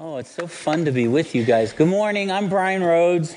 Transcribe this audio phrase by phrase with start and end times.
[0.00, 1.72] Oh, it's so fun to be with you guys.
[1.72, 2.30] Good morning.
[2.30, 3.34] I'm Brian Rhodes.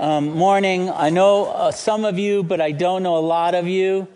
[0.00, 0.90] Um, morning.
[0.90, 4.08] I know uh, some of you, but I don't know a lot of you.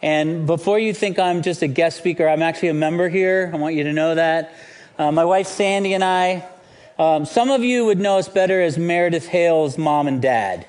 [0.00, 3.50] And before you think I'm just a guest speaker, I'm actually a member here.
[3.52, 4.54] I want you to know that.
[4.98, 6.48] Uh, my wife Sandy and I,
[6.98, 10.66] um, some of you would know us better as Meredith Hale's mom and dad.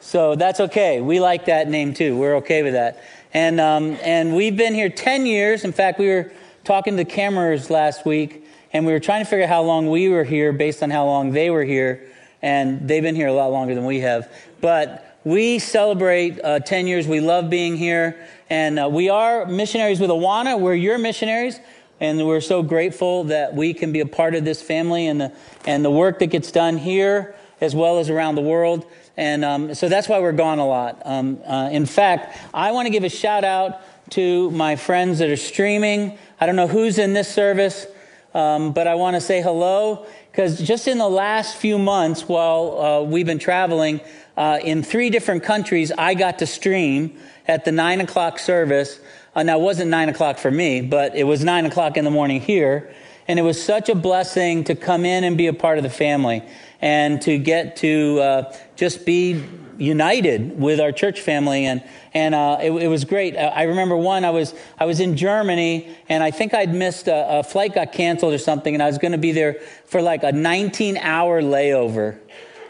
[0.00, 1.02] So that's okay.
[1.02, 2.16] We like that name too.
[2.16, 3.04] We're okay with that.
[3.34, 5.62] And, um, and we've been here 10 years.
[5.66, 6.32] In fact, we were
[6.64, 9.90] talking to the cameras last week and we were trying to figure out how long
[9.90, 12.08] we were here based on how long they were here,
[12.42, 14.32] and they've been here a lot longer than we have.
[14.60, 17.06] But we celebrate uh, 10 years.
[17.06, 20.58] We love being here, and uh, we are missionaries with Awana.
[20.58, 21.58] We're your missionaries,
[22.00, 25.32] and we're so grateful that we can be a part of this family and the,
[25.66, 28.86] and the work that gets done here as well as around the world.
[29.16, 31.02] And um, so that's why we're gone a lot.
[31.04, 35.28] Um, uh, in fact, I want to give a shout out to my friends that
[35.28, 36.18] are streaming.
[36.40, 37.86] I don't know who's in this service.
[38.32, 42.80] Um, but I want to say hello because just in the last few months while
[42.80, 44.00] uh, we've been traveling
[44.36, 49.00] uh, in three different countries, I got to stream at the nine o'clock service.
[49.34, 52.10] Uh, now, it wasn't nine o'clock for me, but it was nine o'clock in the
[52.10, 52.94] morning here.
[53.26, 55.90] And it was such a blessing to come in and be a part of the
[55.90, 56.42] family
[56.80, 59.44] and to get to uh, just be
[59.80, 63.36] united with our church family and and uh, it, it, was great.
[63.36, 64.24] Uh, I remember one.
[64.24, 67.92] I was I was in Germany, and I think I'd missed a, a flight got
[67.92, 71.40] canceled or something, and I was going to be there for like a 19 hour
[71.40, 72.18] layover,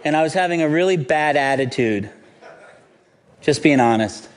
[0.05, 2.11] and I was having a really bad attitude.
[3.41, 4.28] Just being honest,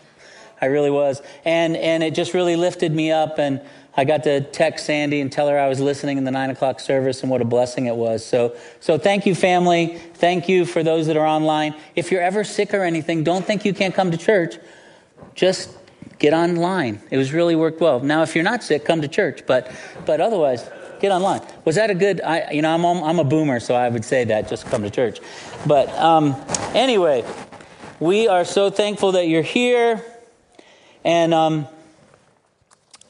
[0.62, 3.62] I really was, and and it just really lifted me up and.
[3.96, 6.80] I got to text Sandy and tell her I was listening in the nine o'clock
[6.80, 8.26] service and what a blessing it was.
[8.26, 10.00] So, so thank you, family.
[10.16, 11.76] Thank you for those that are online.
[11.96, 14.56] If you're ever sick or anything, don't think you can't come to church.
[15.36, 15.70] Just
[16.18, 17.02] get online.
[17.12, 18.00] It was really worked well.
[18.00, 19.46] Now, if you're not sick, come to church.
[19.46, 19.72] But,
[20.08, 20.68] but otherwise,
[21.00, 21.42] get online.
[21.64, 22.20] Was that a good?
[22.22, 24.90] I, you know, I'm I'm a boomer, so I would say that just come to
[24.90, 25.20] church.
[25.68, 26.36] But um,
[26.74, 27.24] anyway,
[28.00, 30.04] we are so thankful that you're here,
[31.04, 31.32] and.
[31.32, 31.68] Um,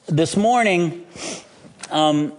[0.08, 1.06] this morning,
[1.90, 2.34] um,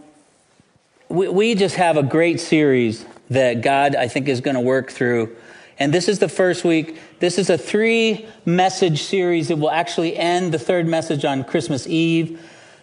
[1.08, 4.91] we, we just have a great series that God, I think, is going to work
[4.91, 5.34] through.
[5.78, 6.98] And this is the first week.
[7.20, 9.50] This is a three message series.
[9.50, 12.41] It will actually end the third message on Christmas Eve.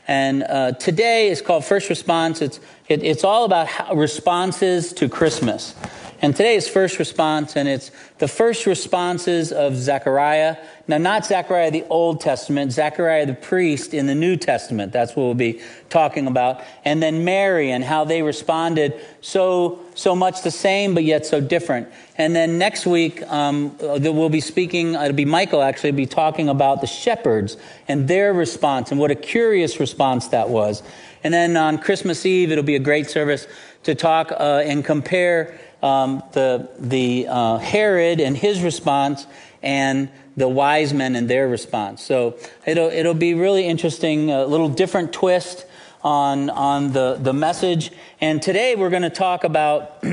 [0.07, 2.41] And uh, today is called First Response.
[2.41, 2.59] It's,
[2.89, 5.75] it, it's all about how, responses to Christmas.
[6.23, 7.89] And today is first response, and it's
[8.19, 10.57] the first responses of Zechariah.
[10.87, 14.93] Now, not Zechariah the Old Testament, Zechariah the priest in the New Testament.
[14.93, 16.61] That's what we'll be talking about.
[16.85, 21.41] And then Mary and how they responded so, so much the same, but yet so
[21.41, 21.87] different.
[22.19, 26.81] And then next week, um, we'll be speaking, it'll be Michael actually, be talking about
[26.81, 27.57] the shepherds
[27.87, 30.83] and their response and what a curious response that was.
[31.23, 33.47] And then on Christmas Eve, it'll be a great service
[33.83, 39.25] to talk uh, and compare um, the, the uh, Herod and his response
[39.63, 42.03] and the wise men and their response.
[42.03, 45.65] So it'll, it'll be really interesting, a little different twist
[46.03, 47.91] on, on the, the message.
[48.19, 50.03] And today we're going to talk about,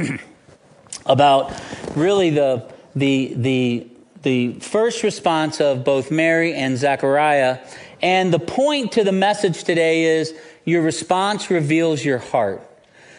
[1.06, 1.58] about
[1.94, 3.86] really the, the, the,
[4.22, 7.58] the first response of both Mary and Zechariah.
[8.02, 10.34] And the point to the message today is
[10.64, 12.67] your response reveals your heart.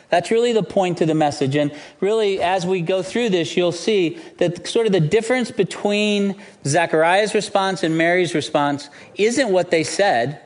[0.10, 1.56] That's really the point of the message.
[1.56, 6.36] And really, as we go through this, you'll see that sort of the difference between
[6.66, 10.42] Zechariah's response and Mary's response isn't what they said,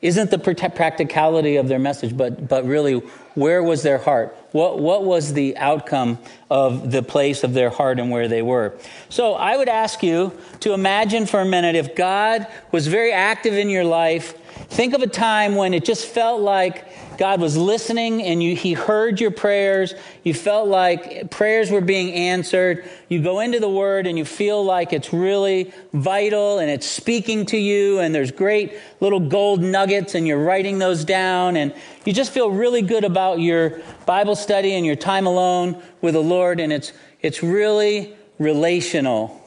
[0.00, 3.02] isn't the practicality of their message, but, but really,
[3.34, 4.36] where was their heart?
[4.52, 6.18] What, what was the outcome
[6.50, 8.76] of the place of their heart and where they were?
[9.08, 13.54] So I would ask you to imagine for a minute if God was very active
[13.54, 14.36] in your life,
[14.68, 16.86] think of a time when it just felt like
[17.20, 19.92] God was listening and you, He heard your prayers.
[20.24, 22.88] You felt like prayers were being answered.
[23.10, 27.44] You go into the Word and you feel like it's really vital and it's speaking
[27.46, 31.74] to you, and there's great little gold nuggets, and you're writing those down, and
[32.06, 36.22] you just feel really good about your Bible study and your time alone with the
[36.22, 39.38] Lord, and it's, it's really relational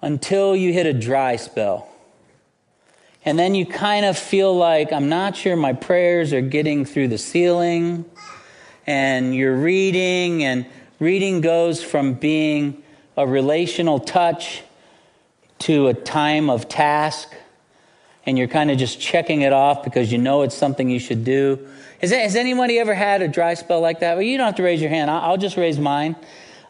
[0.00, 1.91] until you hit a dry spell.
[3.24, 7.08] And then you kind of feel like, I'm not sure my prayers are getting through
[7.08, 8.04] the ceiling.
[8.86, 10.66] And you're reading, and
[10.98, 12.82] reading goes from being
[13.16, 14.62] a relational touch
[15.60, 17.32] to a time of task.
[18.26, 21.24] And you're kind of just checking it off because you know it's something you should
[21.24, 21.68] do.
[22.00, 24.14] Has, anybody ever had a dry spell like that?
[24.14, 25.08] Well, you don't have to raise your hand.
[25.10, 26.16] I'll just raise mine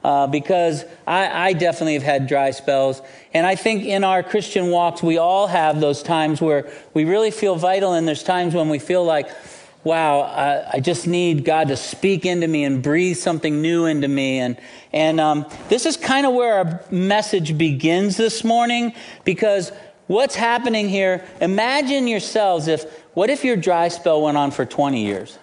[0.04, 3.02] uh, because I, I definitely have had dry spells.
[3.32, 7.30] And I think in our Christian walks, we all have those times where we really
[7.30, 9.28] feel vital, and there's times when we feel like,
[9.84, 14.06] wow, I, I, just need God to speak into me and breathe something new into
[14.06, 14.38] me.
[14.38, 14.56] And,
[14.92, 18.94] and um, this is kind of where our message begins this morning
[19.24, 19.72] because
[20.06, 22.84] what's happening here, imagine yourselves if,
[23.14, 25.36] what if your dry spell went on for 20 years?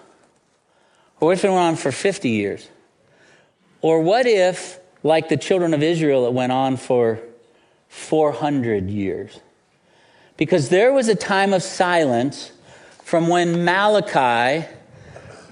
[1.20, 2.66] Or if it went on for 50 years?
[3.82, 7.20] Or what if, like the children of Israel, it went on for
[7.88, 9.40] 400 years?
[10.36, 12.52] Because there was a time of silence
[13.02, 14.66] from when Malachi,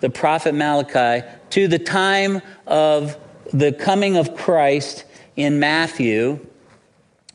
[0.01, 3.17] the prophet Malachi, to the time of
[3.53, 5.05] the coming of Christ
[5.37, 6.47] in Matthew,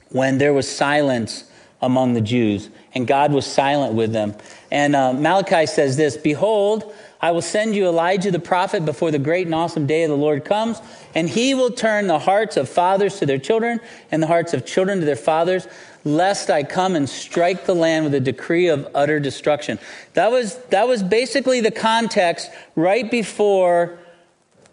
[0.10, 1.46] when there was silence
[1.82, 4.36] among the Jews, and God was silent with them.
[4.72, 6.94] And uh, Malachi says this Behold,
[7.24, 10.18] I will send you Elijah the prophet before the great and awesome day of the
[10.18, 10.82] Lord comes,
[11.16, 13.80] and he will turn the hearts of fathers to their children
[14.12, 15.66] and the hearts of children to their fathers,
[16.04, 19.80] lest I come and strike the land with a decree of utter destruction.
[20.16, 23.98] That was, that was basically the context right before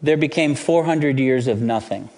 [0.02, 2.10] there became 400 years of nothing.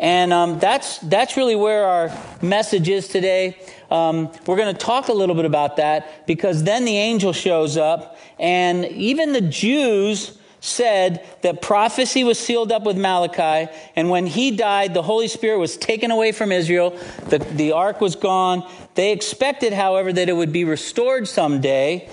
[0.00, 2.10] And um, that's, that's really where our
[2.40, 3.58] message is today.
[3.90, 7.76] Um, we're going to talk a little bit about that because then the angel shows
[7.76, 14.26] up, and even the Jews said that prophecy was sealed up with Malachi, and when
[14.26, 16.98] he died, the Holy Spirit was taken away from Israel.
[17.28, 18.68] The, the ark was gone.
[18.94, 22.08] They expected, however, that it would be restored someday,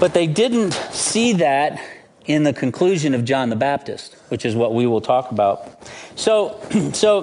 [0.00, 1.80] but they didn't see that
[2.28, 5.88] in the conclusion of John the Baptist, which is what we will talk about.
[6.14, 6.60] So,
[6.92, 7.22] so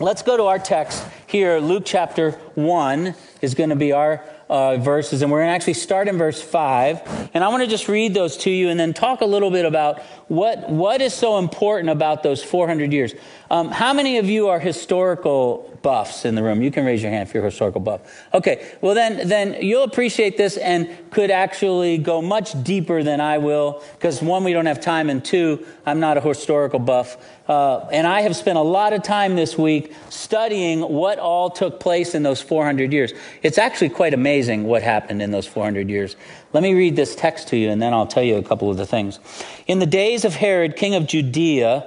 [0.00, 1.60] let's go to our text here.
[1.60, 5.74] Luke chapter 1 is going to be our uh, verses, and we're going to actually
[5.74, 7.30] start in verse 5.
[7.34, 9.66] And I want to just read those to you and then talk a little bit
[9.66, 13.14] about what, what is so important about those 400 years.
[13.50, 16.62] Um, how many of you are historical buffs in the room?
[16.62, 18.00] You can raise your hand if you're a historical buff.
[18.32, 23.38] Okay, well then, then you'll appreciate this and could actually go much deeper than I
[23.38, 27.18] will because one, we don't have time, and two, I'm not a historical buff.
[27.46, 31.78] Uh, and I have spent a lot of time this week studying what all took
[31.78, 33.12] place in those 400 years.
[33.42, 36.16] It's actually quite amazing what happened in those 400 years.
[36.54, 38.78] Let me read this text to you, and then I'll tell you a couple of
[38.78, 39.18] the things.
[39.66, 41.86] In the days of Herod, king of Judea,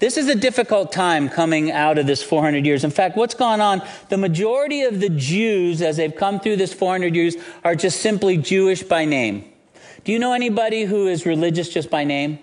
[0.00, 2.84] this is a difficult time coming out of this 400 years.
[2.84, 3.82] In fact, what's gone on?
[4.08, 8.36] The majority of the Jews, as they've come through this 400 years, are just simply
[8.36, 9.50] Jewish by name.
[10.04, 12.38] Do you know anybody who is religious just by name?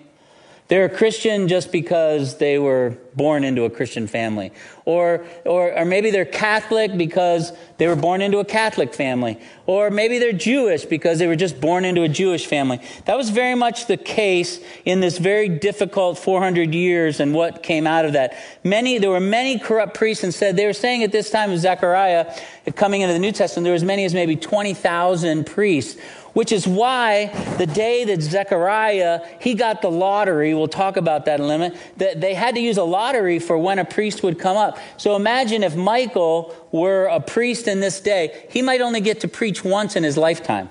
[0.72, 4.52] They're a Christian just because they were born into a Christian family.
[4.86, 9.38] Or, or, or maybe they're Catholic because they were born into a Catholic family.
[9.66, 12.80] Or maybe they're Jewish because they were just born into a Jewish family.
[13.04, 17.86] That was very much the case in this very difficult 400 years and what came
[17.86, 18.34] out of that.
[18.64, 21.58] Many, there were many corrupt priests and said, they were saying at this time of
[21.58, 22.34] Zechariah,
[22.76, 26.00] coming into the New Testament, there were as many as maybe 20,000 priests
[26.32, 27.26] which is why
[27.58, 31.76] the day that Zechariah, he got the lottery, we'll talk about that in a minute,
[31.96, 34.78] that they had to use a lottery for when a priest would come up.
[34.96, 39.28] So imagine if Michael were a priest in this day, he might only get to
[39.28, 40.70] preach once in his lifetime.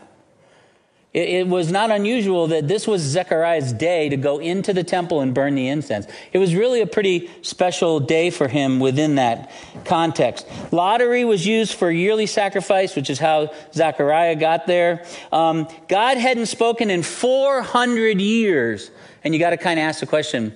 [1.13, 5.19] It, it, was not unusual that this was Zechariah's day to go into the temple
[5.19, 6.07] and burn the incense.
[6.31, 9.51] It was really a pretty special day for him within that
[9.83, 10.47] context.
[10.71, 15.05] Lottery was used for yearly sacrifice, which is how Zechariah got there.
[15.33, 18.89] Um, God hadn't spoken in 400 years.
[19.25, 20.55] And you got to kind of ask the question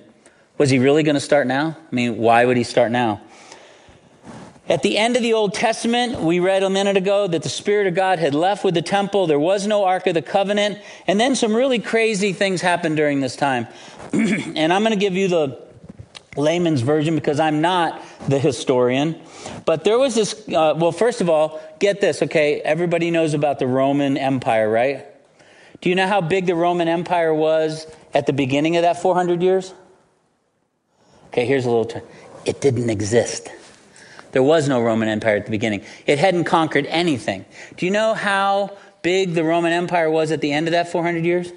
[0.58, 1.76] was he really going to start now?
[1.76, 3.20] I mean, why would he start now?
[4.68, 7.86] At the end of the Old Testament, we read a minute ago that the Spirit
[7.86, 9.28] of God had left with the temple.
[9.28, 10.78] There was no Ark of the Covenant.
[11.06, 13.68] And then some really crazy things happened during this time.
[14.12, 15.62] and I'm going to give you the
[16.36, 19.20] layman's version because I'm not the historian.
[19.66, 22.60] But there was this, uh, well, first of all, get this, okay?
[22.60, 25.06] Everybody knows about the Roman Empire, right?
[25.80, 29.42] Do you know how big the Roman Empire was at the beginning of that 400
[29.42, 29.72] years?
[31.28, 32.00] Okay, here's a little, t-
[32.44, 33.48] it didn't exist.
[34.36, 35.82] There was no Roman Empire at the beginning.
[36.04, 37.46] It hadn't conquered anything.
[37.78, 41.24] Do you know how big the Roman Empire was at the end of that 400
[41.24, 41.50] years?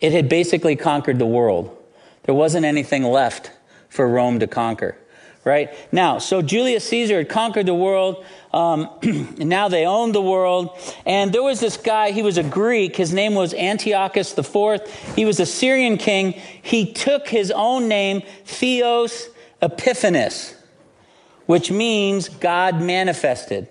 [0.00, 1.76] It had basically conquered the world.
[2.22, 3.50] There wasn't anything left
[3.88, 4.96] for Rome to conquer.
[5.42, 5.70] right?
[5.92, 8.24] Now, so Julius Caesar had conquered the world.
[8.54, 10.70] Um, and now they owned the world.
[11.04, 12.94] And there was this guy, he was a Greek.
[12.94, 14.88] His name was Antiochus IV.
[15.16, 16.40] He was a Syrian king.
[16.62, 19.30] He took his own name, Theos
[19.62, 20.54] Epiphanes,
[21.46, 23.68] which means God manifested.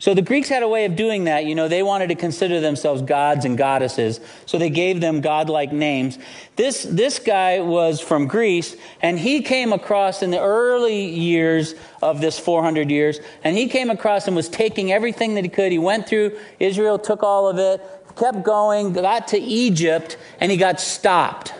[0.00, 1.44] So the Greeks had a way of doing that.
[1.44, 5.72] You know, they wanted to consider themselves gods and goddesses, so they gave them godlike
[5.72, 6.18] names.
[6.54, 12.20] This, this guy was from Greece, and he came across in the early years of
[12.20, 15.72] this 400 years, and he came across and was taking everything that he could.
[15.72, 20.56] He went through Israel, took all of it, kept going, got to Egypt, and he
[20.56, 21.54] got stopped.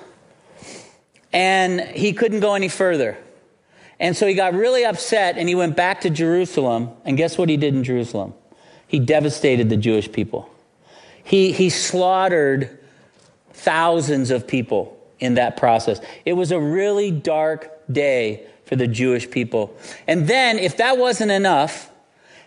[1.33, 3.19] And he couldn't go any further.
[4.01, 6.91] And so he got really upset and he went back to Jerusalem.
[7.05, 8.35] And guess what he did in Jerusalem?
[8.87, 10.49] He devastated the Jewish people.
[11.25, 12.79] He, he slaughtered
[13.53, 16.01] thousands of people in that process.
[16.25, 19.77] It was a really dark day for the Jewish people.
[20.07, 21.91] And then, if that wasn't enough,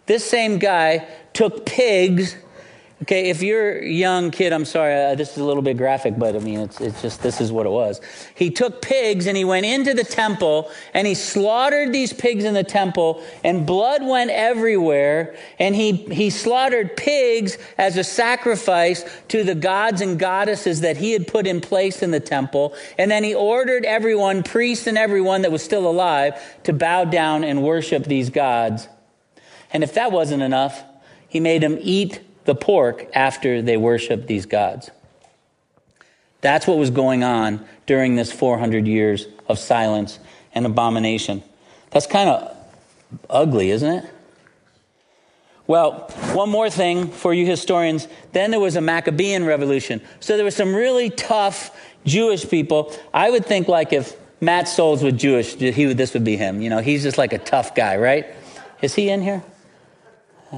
[0.05, 2.35] this same guy took pigs
[3.03, 6.19] Okay, if you're a young kid, I'm sorry, uh, this is a little bit graphic,
[6.19, 7.99] but I mean, it's, it's just, this is what it was.
[8.35, 12.53] He took pigs and he went into the temple and he slaughtered these pigs in
[12.53, 15.35] the temple and blood went everywhere.
[15.57, 21.11] And he, he slaughtered pigs as a sacrifice to the gods and goddesses that he
[21.11, 22.75] had put in place in the temple.
[22.99, 27.43] And then he ordered everyone, priests and everyone that was still alive, to bow down
[27.45, 28.87] and worship these gods.
[29.73, 30.83] And if that wasn't enough,
[31.27, 34.89] he made them eat the pork after they worshiped these gods.
[36.41, 40.19] That's what was going on during this 400 years of silence
[40.53, 41.43] and abomination.
[41.91, 42.57] That's kind of
[43.29, 44.05] ugly, isn't it?
[45.67, 48.07] Well, one more thing for you historians.
[48.33, 50.01] Then there was a Maccabean revolution.
[50.19, 52.93] So there were some really tough Jewish people.
[53.13, 56.61] I would think like if Matt Souls was Jewish, he would, this would be him.
[56.61, 58.25] You know, he's just like a tough guy, right?
[58.81, 59.43] Is he in here?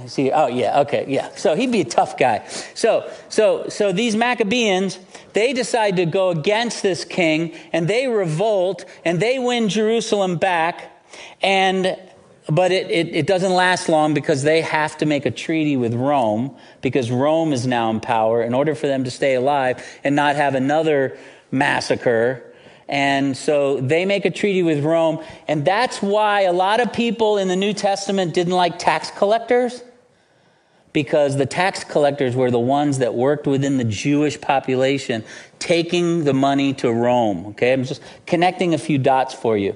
[0.08, 0.32] See.
[0.32, 0.82] Oh, yeah.
[0.82, 1.06] Okay.
[1.08, 1.30] Yeah.
[1.36, 2.46] So he'd be a tough guy.
[2.74, 4.98] So, so, so these Maccabeans,
[5.34, 10.90] they decide to go against this king and they revolt and they win Jerusalem back.
[11.42, 11.98] And,
[12.50, 15.94] but it, it, it doesn't last long because they have to make a treaty with
[15.94, 20.16] Rome because Rome is now in power in order for them to stay alive and
[20.16, 21.18] not have another
[21.52, 22.53] massacre.
[22.88, 25.24] And so they make a treaty with Rome.
[25.48, 29.84] And that's why a lot of people in the New Testament didn't like tax collectors.
[30.92, 35.24] Because the tax collectors were the ones that worked within the Jewish population,
[35.58, 37.48] taking the money to Rome.
[37.48, 39.76] Okay, I'm just connecting a few dots for you.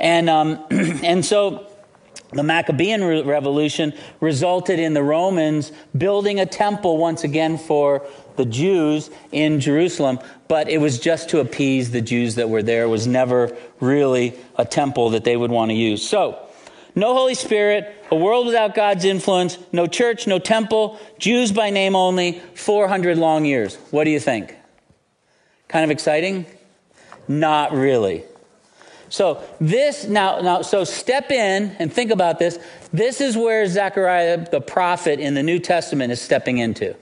[0.00, 1.65] And, um, and so
[2.36, 9.10] the Maccabean revolution resulted in the Romans building a temple once again for the Jews
[9.32, 12.84] in Jerusalem, but it was just to appease the Jews that were there.
[12.84, 16.06] It was never really a temple that they would want to use.
[16.06, 16.38] So,
[16.94, 21.94] no Holy Spirit, a world without God's influence, no church, no temple, Jews by name
[21.94, 23.76] only, 400 long years.
[23.90, 24.54] What do you think?
[25.68, 26.46] Kind of exciting?
[27.28, 28.24] Not really.
[29.08, 32.58] So this now now so step in and think about this.
[32.92, 36.96] This is where Zechariah the prophet in the New Testament is stepping into.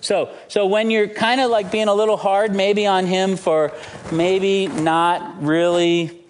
[0.00, 3.72] So, so when you're kind of like being a little hard maybe on him for
[4.12, 6.20] maybe not really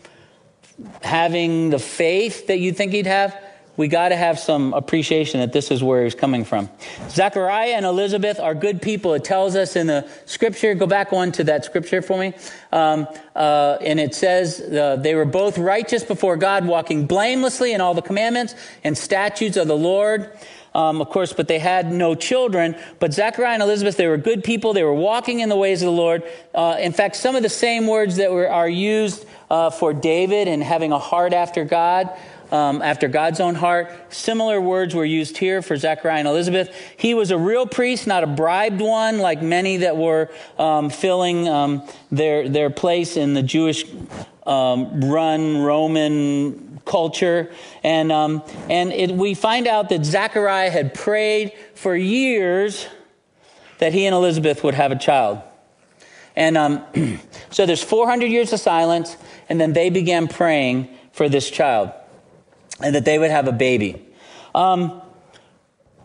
[1.02, 3.36] having the faith that you think he'd have,
[3.76, 6.68] we got to have some appreciation that this is where he's coming from.
[7.10, 9.14] Zechariah and Elizabeth are good people.
[9.14, 10.74] It tells us in the scripture.
[10.74, 12.34] Go back one to that scripture for me.
[12.70, 17.80] Um, uh, and it says uh, they were both righteous before God, walking blamelessly in
[17.80, 18.54] all the commandments
[18.84, 20.30] and statutes of the Lord.
[20.74, 22.76] Um, of course, but they had no children.
[22.98, 24.72] But Zechariah and Elizabeth, they were good people.
[24.72, 26.24] They were walking in the ways of the Lord.
[26.52, 30.48] Uh, in fact, some of the same words that were, are used uh, for David
[30.48, 32.10] and having a heart after God.
[32.50, 33.90] Um, after God's own heart.
[34.12, 36.72] Similar words were used here for Zechariah and Elizabeth.
[36.96, 41.48] He was a real priest, not a bribed one, like many that were um, filling
[41.48, 41.82] um,
[42.12, 43.86] their their place in the Jewish
[44.46, 47.50] um, run Roman culture.
[47.82, 52.86] And, um, and it, we find out that Zechariah had prayed for years
[53.78, 55.40] that he and Elizabeth would have a child.
[56.36, 56.84] And um,
[57.50, 59.16] so there's 400 years of silence,
[59.48, 61.92] and then they began praying for this child
[62.80, 64.04] and that they would have a baby.
[64.54, 65.00] Um,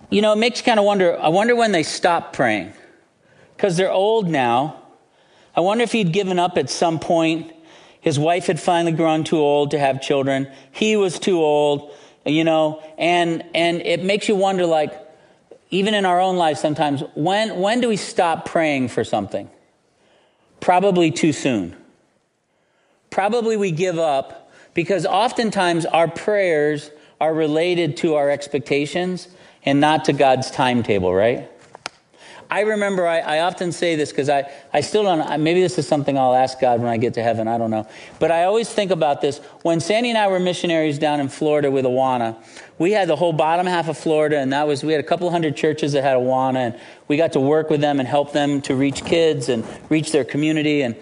[0.09, 2.73] you know, it makes you kind of wonder I wonder when they stopped praying
[3.55, 4.81] because they're old now.
[5.55, 7.53] I wonder if he'd given up at some point
[8.01, 10.49] his wife had finally grown too old to have children.
[10.71, 11.93] He was too old,
[12.25, 14.93] you know, and, and it makes you wonder, like,
[15.69, 19.49] even in our own lives sometimes, when, when do we stop praying for something?
[20.61, 21.75] Probably too soon.
[23.09, 29.27] Probably we give up Because oftentimes our prayers are related to our expectations
[29.65, 31.49] and not to God's timetable, right?
[32.51, 35.87] I remember I, I often say this because I, I still don't, maybe this is
[35.87, 37.87] something I'll ask God when I get to heaven, I don't know.
[38.17, 39.37] But I always think about this.
[39.61, 42.35] When Sandy and I were missionaries down in Florida with Awana,
[42.79, 45.29] we had the whole bottom half of Florida, and that was, we had a couple
[45.29, 48.61] hundred churches that had Awana, and we got to work with them and help them
[48.61, 50.81] to reach kids and reach their community.
[50.81, 50.95] And,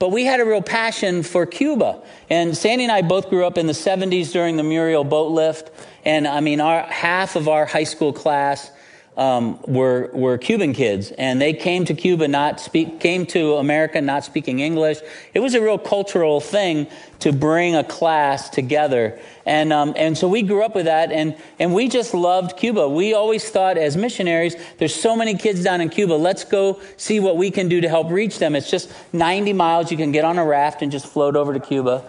[0.00, 2.02] but we had a real passion for Cuba.
[2.30, 5.70] And Sandy and I both grew up in the 70s during the Mariel boat lift.
[6.06, 8.72] And I mean, our, half of our high school class
[9.20, 14.00] um, were were Cuban kids, and they came to Cuba not speak came to America
[14.00, 14.98] not speaking English.
[15.34, 16.86] It was a real cultural thing
[17.18, 21.36] to bring a class together, and um, and so we grew up with that, and
[21.58, 22.88] and we just loved Cuba.
[22.88, 26.14] We always thought as missionaries, there's so many kids down in Cuba.
[26.14, 28.56] Let's go see what we can do to help reach them.
[28.56, 29.90] It's just 90 miles.
[29.90, 32.04] You can get on a raft and just float over to Cuba.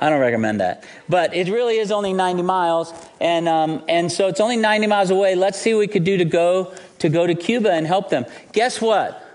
[0.00, 0.84] I don't recommend that.
[1.08, 2.92] But it really is only 90 miles.
[3.20, 5.34] And, um, and so it's only 90 miles away.
[5.34, 8.24] Let's see what we could do to go, to go to Cuba and help them.
[8.52, 9.26] Guess what?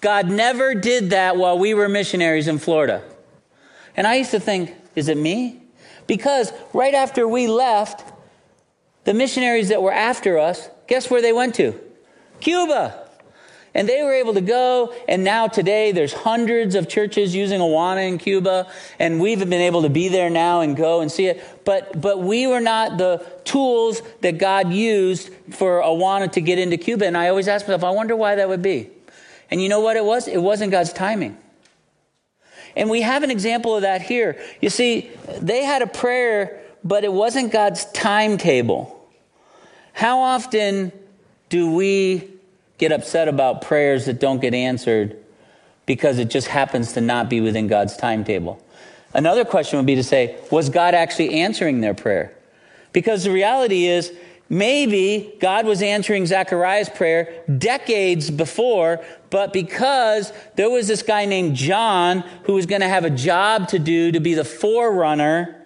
[0.00, 3.02] God never did that while we were missionaries in Florida.
[3.96, 5.60] And I used to think, is it me?
[6.06, 8.04] Because right after we left,
[9.04, 11.78] the missionaries that were after us, guess where they went to?
[12.40, 13.03] Cuba.
[13.76, 18.06] And they were able to go, and now today there's hundreds of churches using Awana
[18.06, 18.68] in Cuba,
[19.00, 21.64] and we've been able to be there now and go and see it.
[21.64, 26.76] But, but we were not the tools that God used for Awana to get into
[26.76, 27.06] Cuba.
[27.06, 28.90] And I always ask myself, I wonder why that would be.
[29.50, 30.28] And you know what it was?
[30.28, 31.36] It wasn't God's timing.
[32.76, 34.40] And we have an example of that here.
[34.60, 39.08] You see, they had a prayer, but it wasn't God's timetable.
[39.92, 40.92] How often
[41.48, 42.33] do we
[42.78, 45.16] get upset about prayers that don't get answered
[45.86, 48.60] because it just happens to not be within God's timetable.
[49.12, 52.36] Another question would be to say, was God actually answering their prayer?
[52.92, 54.12] Because the reality is,
[54.48, 61.54] maybe God was answering Zechariah's prayer decades before, but because there was this guy named
[61.54, 65.64] John who was going to have a job to do to be the forerunner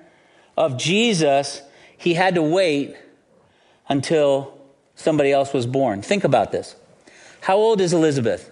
[0.56, 1.62] of Jesus,
[1.96, 2.96] he had to wait
[3.88, 4.58] until
[4.94, 6.02] somebody else was born.
[6.02, 6.76] Think about this.
[7.48, 8.50] How old is Elizabeth?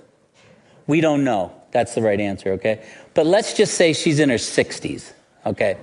[0.87, 1.53] We don't know.
[1.71, 2.83] That's the right answer, okay?
[3.13, 5.13] But let's just say she's in her 60s,
[5.45, 5.77] okay?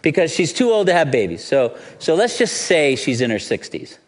[0.00, 1.44] Because she's too old to have babies.
[1.44, 3.98] So, so let's just say she's in her 60s.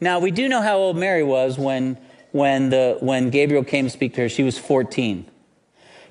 [0.00, 1.98] Now, we do know how old Mary was when,
[2.30, 4.28] when, the, when Gabriel came to speak to her.
[4.28, 5.28] She was 14.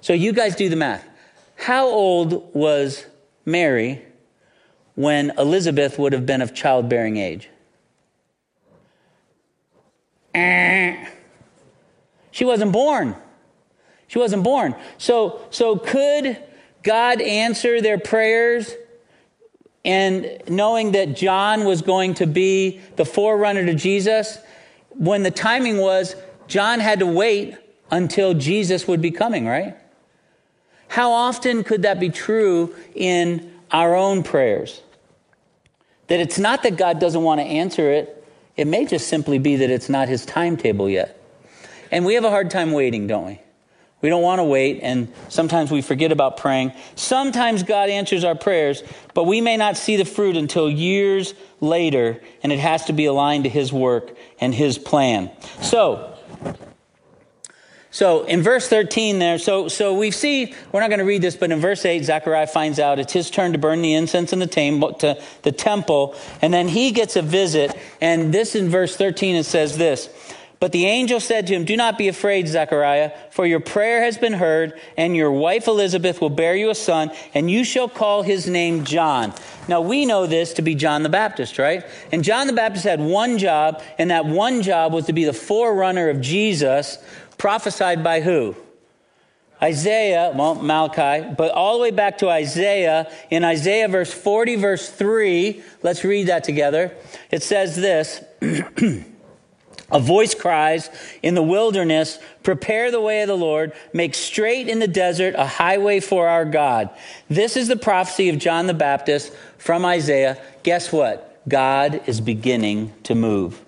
[0.01, 1.07] So you guys do the math.
[1.55, 3.05] How old was
[3.45, 4.03] Mary
[4.95, 7.47] when Elizabeth would have been of childbearing age?
[10.33, 11.05] Eh.
[12.39, 13.17] She wasn't born.
[14.07, 14.73] She wasn't born.
[14.97, 16.41] So, so could
[16.83, 18.73] God answer their prayers
[19.83, 24.37] and knowing that John was going to be the forerunner to Jesus?
[24.91, 26.15] When the timing was,
[26.47, 27.57] John had to wait
[27.91, 29.75] until Jesus would be coming, right?
[30.87, 34.81] How often could that be true in our own prayers?
[36.07, 38.23] That it's not that God doesn't want to answer it,
[38.55, 41.18] it may just simply be that it's not his timetable yet.
[41.91, 43.41] And we have a hard time waiting, don't we?
[44.01, 46.71] We don't want to wait, and sometimes we forget about praying.
[46.95, 48.81] Sometimes God answers our prayers,
[49.13, 53.05] but we may not see the fruit until years later, and it has to be
[53.05, 55.29] aligned to His work and His plan.
[55.61, 56.17] So,
[57.91, 61.35] so in verse 13 there, so, so we see, we're not going to read this,
[61.35, 64.39] but in verse 8, Zechariah finds out it's his turn to burn the incense in
[64.39, 68.95] the, tam- to the temple, and then he gets a visit, and this in verse
[68.95, 70.09] 13 it says this,
[70.59, 74.17] but the angel said to him, Do not be afraid, Zechariah, for your prayer has
[74.17, 78.23] been heard, and your wife Elizabeth will bear you a son, and you shall call
[78.23, 79.33] his name John.
[79.69, 81.85] Now we know this to be John the Baptist, right?
[82.11, 85.33] And John the Baptist had one job, and that one job was to be the
[85.33, 86.97] forerunner of Jesus,
[87.37, 88.53] prophesied by who?
[89.61, 93.09] Isaiah, well, Malachi, but all the way back to Isaiah.
[93.29, 96.93] In Isaiah verse 40, verse 3, let's read that together.
[97.31, 98.23] It says this.
[99.91, 100.89] A voice cries
[101.23, 105.45] in the wilderness, prepare the way of the Lord, make straight in the desert a
[105.45, 106.89] highway for our God.
[107.29, 110.37] This is the prophecy of John the Baptist from Isaiah.
[110.63, 111.25] Guess what?
[111.47, 113.63] God is beginning to move.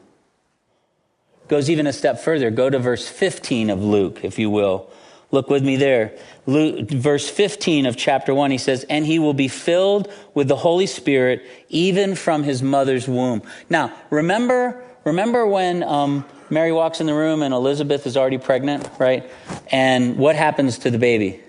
[1.48, 2.52] Goes even a step further.
[2.52, 4.90] Go to verse 15 of Luke, if you will.
[5.32, 6.18] Look with me there.
[6.46, 10.56] Luke, verse 15 of chapter 1, he says, And he will be filled with the
[10.58, 13.42] Holy Spirit even from his mother's womb.
[13.70, 18.88] Now, remember Remember when um, Mary walks in the room and Elizabeth is already pregnant,
[19.00, 19.30] right?
[19.72, 21.42] And what happens to the baby?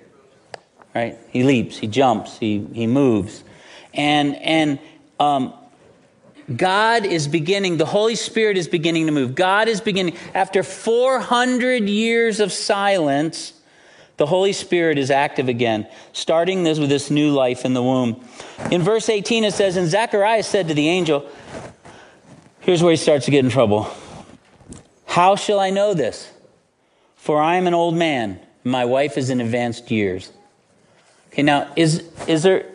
[0.95, 1.19] right?
[1.31, 3.45] He leaps, he jumps, he, he moves.
[3.95, 4.79] And, and
[5.19, 5.55] um,
[6.55, 9.35] God is beginning, the Holy Spirit is beginning to move.
[9.35, 13.55] God is beginning, after 400 years of silence,
[14.19, 18.23] the Holy Spirit is active again, starting this with this new life in the womb.
[18.71, 21.29] In verse 18, it says, And Zacharias said to the angel,
[22.63, 23.91] Here's where he starts to get in trouble.
[25.05, 26.31] How shall I know this?
[27.17, 30.31] For I am an old man, and my wife is in advanced years.
[31.33, 32.67] Okay, now, is, is there,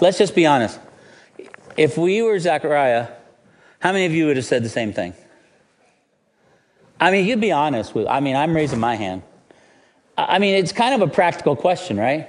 [0.00, 0.80] let's just be honest.
[1.76, 3.08] If we were Zechariah,
[3.80, 5.12] how many of you would have said the same thing?
[6.98, 9.22] I mean, you'd be honest with, I mean, I'm raising my hand.
[10.16, 12.28] I mean, it's kind of a practical question, right?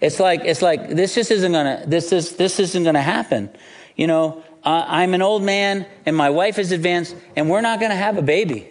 [0.00, 3.50] It's like, it's like, this just isn't gonna, this is, this isn't gonna happen.
[3.96, 7.80] You know, uh, I'm an old man and my wife is advanced and we're not
[7.80, 8.68] gonna have a baby.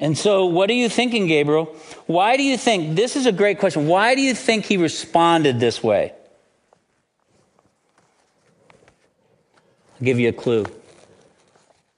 [0.00, 1.76] And so, what are you thinking, Gabriel?
[2.06, 5.60] Why do you think, this is a great question, why do you think he responded
[5.60, 6.12] this way?
[9.94, 10.66] I'll give you a clue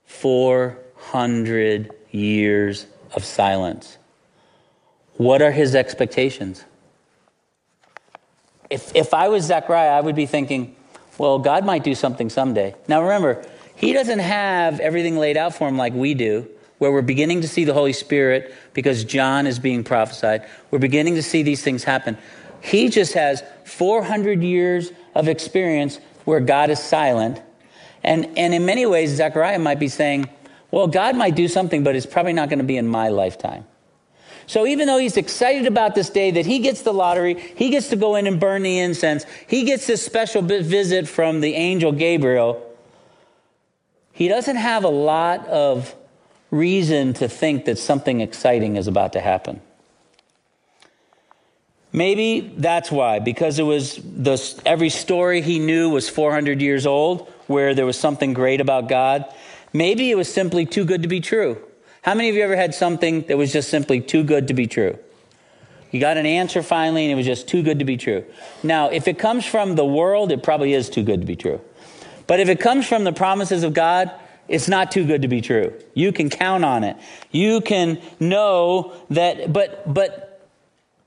[0.04, 3.96] 400 years of silence.
[5.16, 6.62] What are his expectations?
[8.68, 10.76] If, if I was Zechariah, I would be thinking,
[11.18, 12.74] well, God might do something someday.
[12.88, 13.44] Now remember,
[13.76, 16.48] he doesn't have everything laid out for him like we do,
[16.78, 20.46] where we're beginning to see the Holy Spirit because John is being prophesied.
[20.70, 22.18] We're beginning to see these things happen.
[22.60, 27.42] He just has 400 years of experience where God is silent.
[28.02, 30.28] And, and in many ways, Zechariah might be saying,
[30.70, 33.64] well, God might do something, but it's probably not going to be in my lifetime.
[34.46, 37.88] So even though he's excited about this day that he gets the lottery, he gets
[37.88, 41.92] to go in and burn the incense, he gets this special visit from the angel
[41.92, 42.70] Gabriel,
[44.12, 45.94] he doesn't have a lot of
[46.50, 49.60] reason to think that something exciting is about to happen.
[51.92, 57.28] Maybe that's why, because it was the, every story he knew was 400 years old,
[57.46, 59.24] where there was something great about God.
[59.72, 61.62] Maybe it was simply too good to be true.
[62.04, 64.66] How many of you ever had something that was just simply too good to be
[64.66, 64.98] true?
[65.90, 68.26] You got an answer finally, and it was just too good to be true.
[68.62, 71.62] Now, if it comes from the world, it probably is too good to be true.
[72.26, 74.10] But if it comes from the promises of God,
[74.48, 75.72] it's not too good to be true.
[75.94, 76.98] You can count on it.
[77.30, 80.33] You can know that, but, but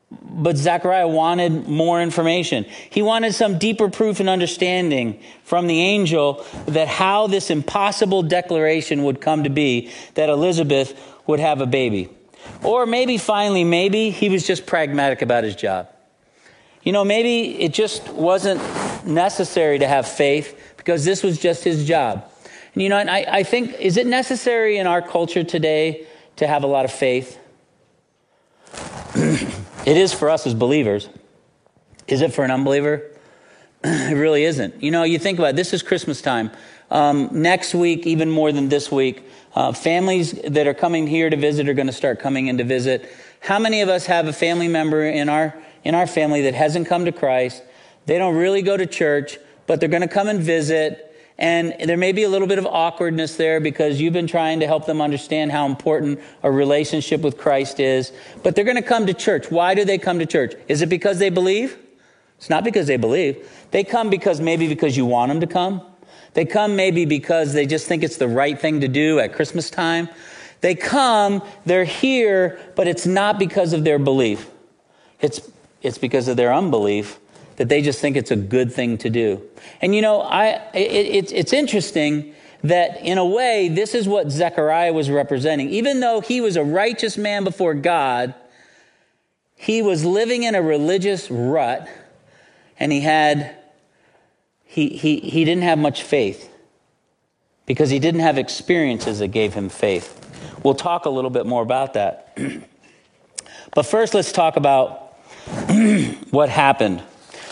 [0.09, 2.65] but Zechariah wanted more information.
[2.89, 9.03] He wanted some deeper proof and understanding from the angel that how this impossible declaration
[9.03, 12.09] would come to be that Elizabeth would have a baby.
[12.63, 15.89] Or maybe finally, maybe he was just pragmatic about his job.
[16.83, 18.61] You know, maybe it just wasn't
[19.05, 22.31] necessary to have faith because this was just his job.
[22.73, 26.63] And you know, I, I think, is it necessary in our culture today to have
[26.63, 27.37] a lot of faith?
[29.87, 31.07] It is for us as believers.
[32.09, 33.09] Is it for an unbeliever?
[33.85, 34.83] it really isn't.
[34.83, 36.51] You know, you think about it, this is Christmas time.
[36.91, 39.23] Um, next week, even more than this week,
[39.55, 42.65] uh, families that are coming here to visit are going to start coming in to
[42.65, 43.09] visit.
[43.39, 46.87] How many of us have a family member in our in our family that hasn't
[46.87, 47.63] come to Christ?
[48.07, 51.06] They don't really go to church, but they're going to come and visit.
[51.39, 54.65] And there may be a little bit of awkwardness there because you've been trying to
[54.65, 58.11] help them understand how important a relationship with Christ is.
[58.41, 59.51] But they're going to come to church.
[59.51, 60.55] Why do they come to church?
[60.67, 61.77] Is it because they believe?
[62.37, 63.47] It's not because they believe.
[63.71, 65.81] They come because maybe because you want them to come.
[66.33, 69.69] They come maybe because they just think it's the right thing to do at Christmas
[69.69, 70.09] time.
[70.61, 74.49] They come, they're here, but it's not because of their belief.
[75.21, 75.39] It's,
[75.83, 77.19] it's because of their unbelief
[77.57, 79.41] that they just think it's a good thing to do.
[79.81, 84.93] And you know, I, it, it's interesting that in a way, this is what Zechariah
[84.93, 85.69] was representing.
[85.69, 88.33] Even though he was a righteous man before God,
[89.55, 91.87] he was living in a religious rut
[92.79, 93.55] and he had,
[94.65, 96.51] he, he, he didn't have much faith
[97.65, 100.13] because he didn't have experiences that gave him faith.
[100.63, 102.37] We'll talk a little bit more about that.
[103.73, 105.15] but first, let's talk about
[106.29, 107.01] what happened.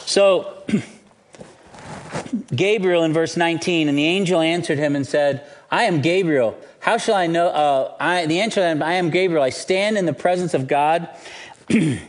[0.05, 0.63] So,
[2.55, 6.57] Gabriel in verse 19, and the angel answered him and said, I am Gabriel.
[6.79, 7.47] How shall I know?
[7.47, 9.43] Uh, I, the answer, I am Gabriel.
[9.43, 11.09] I stand in the presence of God,
[11.69, 12.01] and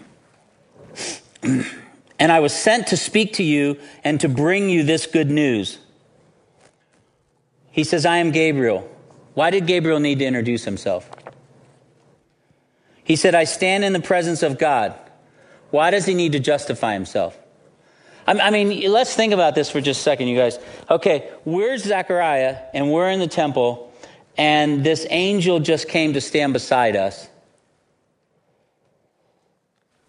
[2.20, 5.78] I was sent to speak to you and to bring you this good news.
[7.70, 8.88] He says, I am Gabriel.
[9.34, 11.10] Why did Gabriel need to introduce himself?
[13.04, 14.94] He said, I stand in the presence of God.
[15.70, 17.38] Why does he need to justify himself?
[18.26, 20.58] I mean, let's think about this for just a second, you guys.
[20.90, 22.58] Okay, where's Zechariah?
[22.74, 23.92] And we're in the temple,
[24.36, 27.28] and this angel just came to stand beside us.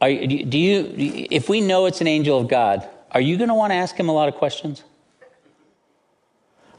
[0.02, 3.56] Are, do you, if we know it's an angel of God, are you going to
[3.56, 4.84] want to ask him a lot of questions?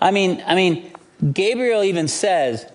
[0.01, 0.92] I mean, I mean,
[1.33, 2.70] Gabriel even says,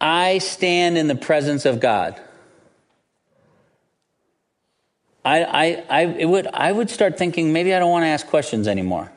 [0.00, 2.20] I stand in the presence of God.
[5.24, 8.66] I, I, I, would, I would start thinking maybe I don't want to ask questions
[8.66, 9.12] anymore.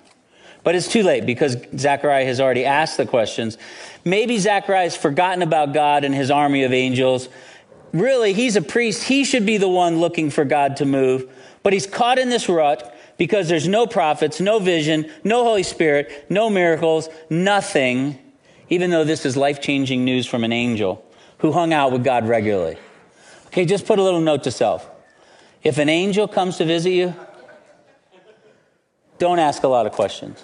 [0.64, 3.58] But it's too late because Zechariah has already asked the questions.
[4.04, 7.30] Maybe Zechariah has forgotten about God and his army of angels.
[7.94, 9.04] Really, he's a priest.
[9.04, 11.32] He should be the one looking for God to move.
[11.62, 16.26] But he's caught in this rut because there's no prophets, no vision, no Holy Spirit,
[16.30, 18.18] no miracles, nothing,
[18.70, 21.06] even though this is life changing news from an angel
[21.40, 22.78] who hung out with God regularly.
[23.48, 24.90] Okay, just put a little note to self.
[25.66, 27.14] If an angel comes to visit you,
[29.18, 30.42] don't ask a lot of questions.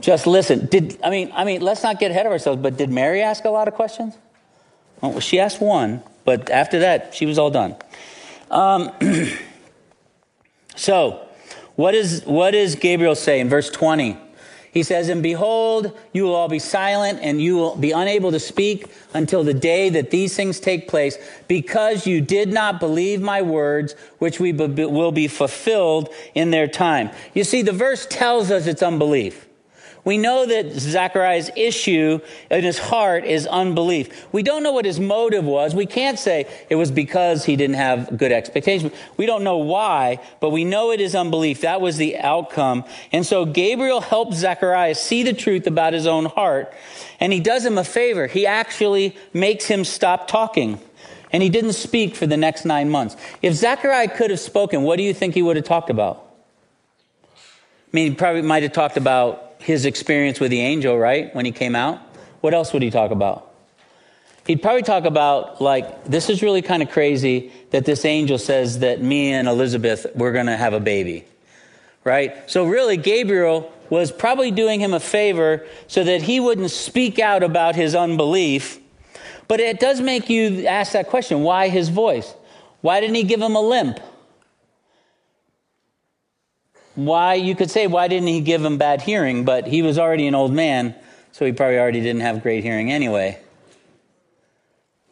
[0.00, 0.66] Just listen.
[0.66, 3.44] Did I mean I mean let's not get ahead of ourselves, but did Mary ask
[3.44, 4.18] a lot of questions?
[5.00, 7.76] Well, she asked one, but after that, she was all done.
[8.50, 8.90] Um,
[10.78, 11.26] So,
[11.74, 14.16] what, is, what does Gabriel say in verse 20?
[14.78, 18.38] He says, And behold, you will all be silent, and you will be unable to
[18.38, 23.42] speak until the day that these things take place, because you did not believe my
[23.42, 27.10] words, which we be, will be fulfilled in their time.
[27.34, 29.47] You see, the verse tells us it's unbelief.
[30.04, 34.26] We know that Zachariah's issue in his heart is unbelief.
[34.32, 35.74] We don't know what his motive was.
[35.74, 38.92] We can't say it was because he didn't have good expectations.
[39.16, 41.60] We don't know why, but we know it is unbelief.
[41.60, 42.84] That was the outcome.
[43.12, 46.72] And so Gabriel helps Zechariah see the truth about his own heart.
[47.20, 48.26] And he does him a favor.
[48.26, 50.80] He actually makes him stop talking.
[51.32, 53.16] And he didn't speak for the next nine months.
[53.42, 56.24] If Zechariah could have spoken, what do you think he would have talked about?
[57.34, 57.36] I
[57.92, 61.34] mean, he probably might have talked about his experience with the angel, right?
[61.34, 62.00] When he came out.
[62.40, 63.52] What else would he talk about?
[64.46, 68.78] He'd probably talk about, like, this is really kind of crazy that this angel says
[68.78, 71.26] that me and Elizabeth, we're going to have a baby,
[72.02, 72.50] right?
[72.50, 77.42] So, really, Gabriel was probably doing him a favor so that he wouldn't speak out
[77.42, 78.80] about his unbelief.
[79.48, 82.34] But it does make you ask that question why his voice?
[82.80, 83.98] Why didn't he give him a limp?
[86.98, 89.44] Why you could say why didn't he give him bad hearing?
[89.44, 90.96] But he was already an old man
[91.30, 93.38] so he probably already didn't have great hearing anyway.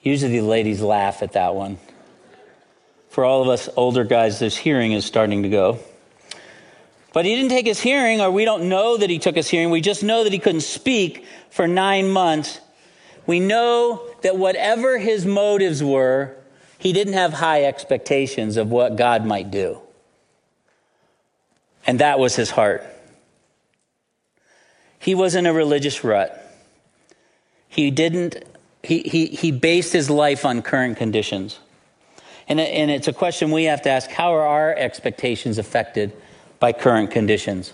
[0.02, 1.78] Usually the ladies laugh at that one.
[3.08, 5.78] For all of us older guys this hearing is starting to go.
[7.12, 9.70] But he didn't take his hearing or we don't know that he took his hearing.
[9.70, 12.58] We just know that he couldn't speak for nine months.
[13.28, 16.34] We know that whatever his motives were
[16.78, 19.80] he didn't have high expectations of what god might do
[21.86, 22.84] and that was his heart.
[24.98, 26.42] He was in a religious rut.
[27.68, 28.44] He didn't,
[28.82, 31.58] he, he, he based his life on current conditions.
[32.48, 36.12] And, and it's a question we have to ask how are our expectations affected
[36.58, 37.72] by current conditions?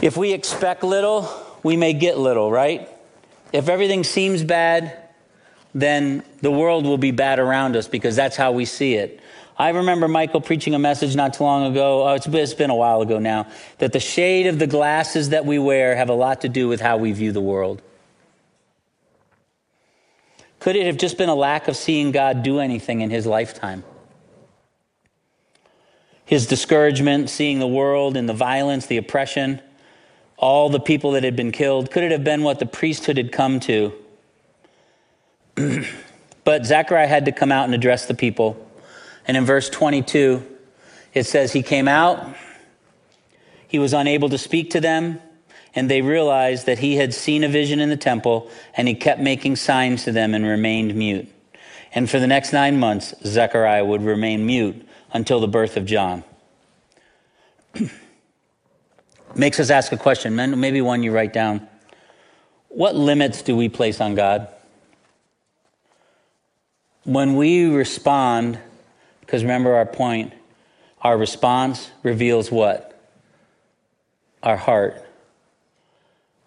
[0.00, 1.28] If we expect little,
[1.62, 2.88] we may get little, right?
[3.52, 4.96] If everything seems bad,
[5.74, 9.20] then the world will be bad around us because that's how we see it.
[9.58, 12.76] I remember Michael preaching a message not too long ago, oh, it's, it's been a
[12.76, 16.42] while ago now, that the shade of the glasses that we wear have a lot
[16.42, 17.82] to do with how we view the world.
[20.60, 23.82] Could it have just been a lack of seeing God do anything in his lifetime?
[26.24, 29.60] His discouragement, seeing the world and the violence, the oppression,
[30.36, 33.32] all the people that had been killed, could it have been what the priesthood had
[33.32, 33.92] come to?
[36.44, 38.67] but Zechariah had to come out and address the people.
[39.28, 40.42] And in verse 22,
[41.12, 42.34] it says, He came out,
[43.68, 45.20] he was unable to speak to them,
[45.74, 49.20] and they realized that he had seen a vision in the temple, and he kept
[49.20, 51.28] making signs to them and remained mute.
[51.92, 56.24] And for the next nine months, Zechariah would remain mute until the birth of John.
[59.34, 61.68] Makes us ask a question, maybe one you write down.
[62.68, 64.48] What limits do we place on God?
[67.04, 68.58] When we respond
[69.28, 70.32] because remember our point
[71.02, 72.98] our response reveals what?
[74.42, 75.04] Our heart.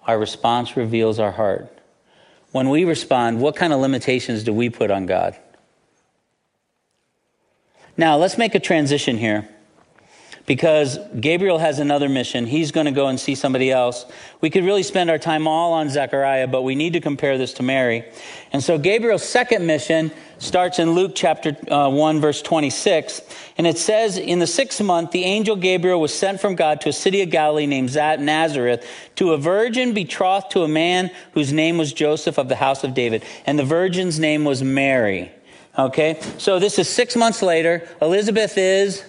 [0.08, 1.70] Our response reveals our heart.
[2.52, 5.38] When we respond, what kind of limitations do we put on God?
[7.96, 9.48] Now, let's make a transition here
[10.46, 12.46] because Gabriel has another mission.
[12.46, 14.06] He's going to go and see somebody else.
[14.42, 17.54] We could really spend our time all on Zechariah, but we need to compare this
[17.54, 18.06] to Mary.
[18.52, 23.22] And so Gabriel's second mission starts in Luke chapter uh, 1, verse 26.
[23.58, 26.90] And it says, In the sixth month, the angel Gabriel was sent from God to
[26.90, 28.86] a city of Galilee named Nazareth
[29.18, 32.94] to a virgin betrothed to a man whose name was Joseph of the house of
[32.94, 33.24] David.
[33.46, 35.32] And the virgin's name was Mary.
[35.78, 37.88] Okay, so this is six months later.
[38.02, 39.06] Elizabeth is.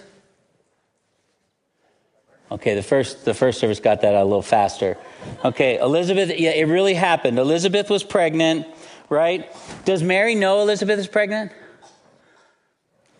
[2.53, 4.99] Okay, the first the first service got that a little faster.
[5.43, 6.39] Okay, Elizabeth.
[6.39, 7.39] Yeah, it really happened.
[7.39, 8.67] Elizabeth was pregnant,
[9.09, 9.51] right?
[9.87, 11.51] Does Mary know Elizabeth is pregnant?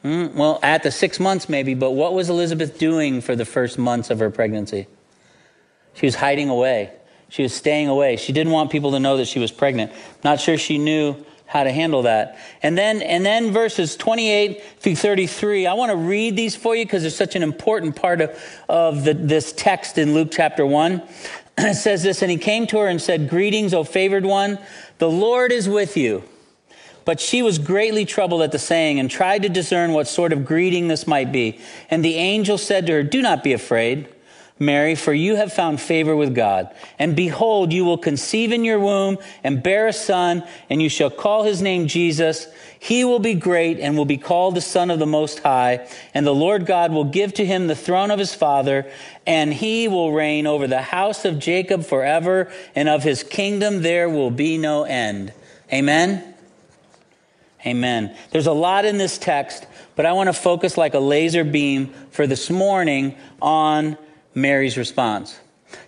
[0.05, 3.79] Mm, well, at the six months maybe, but what was Elizabeth doing for the first
[3.79, 4.87] months of her pregnancy?
[5.95, 6.93] She was hiding away.
[7.31, 8.17] She was staying away.
[8.17, 9.93] She didn't want people to know that she was pregnant.
[10.23, 12.39] Not sure she knew how to handle that.
[12.63, 16.87] And then, and then verses 28 through 33, I want to read these for you
[16.87, 21.03] because they're such an important part of, of the, this text in Luke chapter 1.
[21.59, 24.59] It says this, and he came to her and said, Greetings, O favored one,
[24.97, 26.25] the Lord is with you.
[27.05, 30.47] But she was greatly troubled at the saying and tried to discern what sort of
[30.47, 31.61] greeting this might be.
[31.91, 34.09] And the angel said to her, Do not be afraid,
[34.63, 36.75] Mary, for you have found favor with God.
[36.99, 41.11] And behold, you will conceive in your womb and bear a son, and you shall
[41.11, 42.47] call his name Jesus.
[42.79, 45.89] He will be great and will be called the Son of the Most High.
[46.15, 48.91] And the Lord God will give to him the throne of his father,
[49.27, 54.09] and he will reign over the house of Jacob forever, and of his kingdom there
[54.09, 55.33] will be no end.
[55.73, 56.35] Amen.
[57.65, 58.17] Amen.
[58.31, 61.95] There's a lot in this text, but I want to focus like a laser beam
[62.11, 63.97] for this morning on
[64.35, 65.39] Mary's response.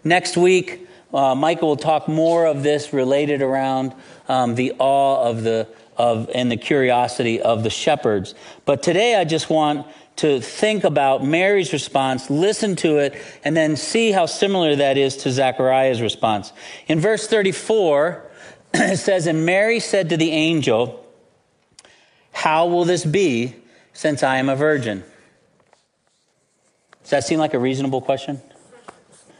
[0.03, 3.95] Next week, uh, Michael will talk more of this related around
[4.29, 8.35] um, the awe of the of and the curiosity of the shepherds.
[8.65, 13.77] But today, I just want to think about Mary's response, listen to it, and then
[13.77, 16.53] see how similar that is to Zechariah's response.
[16.89, 18.25] In verse 34,
[18.75, 21.01] it says, "And Mary said to the angel."
[22.35, 23.55] How will this be
[23.93, 25.05] since I am a virgin?
[27.05, 28.41] Does that seem like a reasonable question?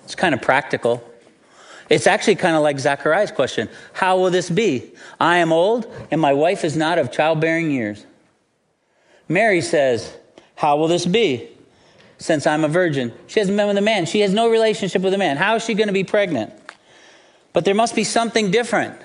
[0.05, 1.03] It's kind of practical.
[1.91, 4.93] It's actually kind of like Zechariah's question How will this be?
[5.19, 8.05] I am old, and my wife is not of childbearing years.
[9.29, 10.15] Mary says,
[10.57, 11.49] How will this be?
[12.19, 13.13] Since I'm a virgin.
[13.27, 14.07] She hasn't been with a man.
[14.07, 15.37] She has no relationship with a man.
[15.37, 16.53] How is she going to be pregnant?
[17.53, 18.99] But there must be something different.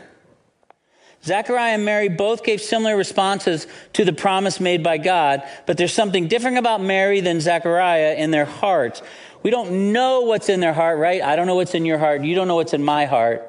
[1.24, 5.94] Zechariah and Mary both gave similar responses to the promise made by God, but there's
[5.94, 9.02] something different about Mary than Zechariah in their hearts.
[9.44, 11.22] We don't know what's in their heart, right?
[11.22, 12.24] I don't know what's in your heart.
[12.24, 13.46] You don't know what's in my heart.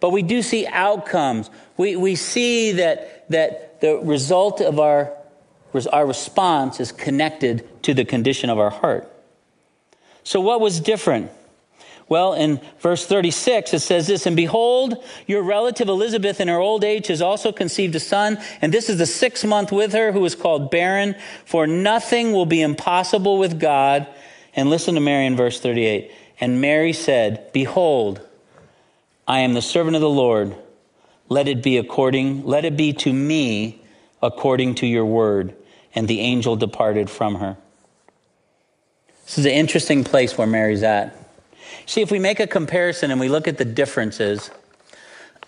[0.00, 1.50] But we do see outcomes.
[1.76, 5.12] We, we see that, that the result of our,
[5.92, 9.12] our response is connected to the condition of our heart.
[10.22, 11.30] So, what was different?
[12.08, 16.82] Well, in verse 36, it says this, and behold, your relative Elizabeth in her old
[16.82, 20.24] age has also conceived a son, and this is the sixth month with her who
[20.24, 24.06] is called barren, for nothing will be impossible with God.
[24.56, 26.10] And listen to Mary in verse 38.
[26.40, 28.26] And Mary said, behold,
[29.26, 30.56] I am the servant of the Lord.
[31.28, 33.82] Let it be according, let it be to me
[34.22, 35.54] according to your word.
[35.94, 37.58] And the angel departed from her.
[39.26, 41.17] This is an interesting place where Mary's at.
[41.88, 44.50] See, if we make a comparison and we look at the differences,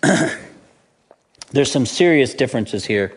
[1.51, 3.15] there's some serious differences here.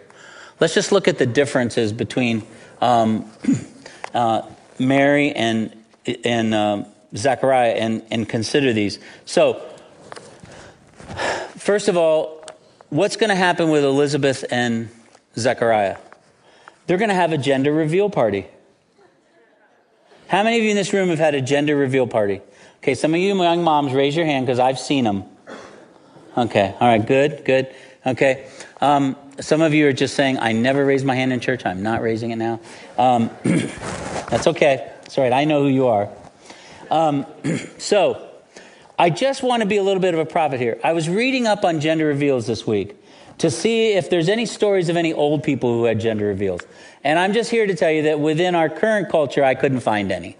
[0.60, 2.42] Let's just look at the differences between
[2.82, 3.24] um,
[4.14, 4.42] uh,
[4.78, 5.74] Mary and,
[6.22, 6.84] and um,
[7.16, 8.98] Zechariah and, and consider these.
[9.24, 9.54] So,
[11.56, 12.44] first of all,
[12.90, 14.90] what's going to happen with Elizabeth and
[15.34, 15.96] Zechariah?
[16.86, 18.48] They're going to have a gender reveal party.
[20.28, 22.42] How many of you in this room have had a gender reveal party?
[22.84, 25.24] Okay, some of you young moms, raise your hand because I've seen them.
[26.36, 27.74] Okay, all right, good, good.
[28.04, 28.46] Okay,
[28.82, 31.64] um, some of you are just saying, I never raised my hand in church.
[31.64, 32.60] I'm not raising it now.
[32.98, 34.92] Um, that's okay.
[35.06, 35.32] It's all right.
[35.32, 36.10] I know who you are.
[36.90, 37.24] Um,
[37.78, 38.28] so,
[38.98, 40.78] I just want to be a little bit of a prophet here.
[40.84, 42.96] I was reading up on gender reveals this week
[43.38, 46.60] to see if there's any stories of any old people who had gender reveals.
[47.02, 50.12] And I'm just here to tell you that within our current culture, I couldn't find
[50.12, 50.36] any.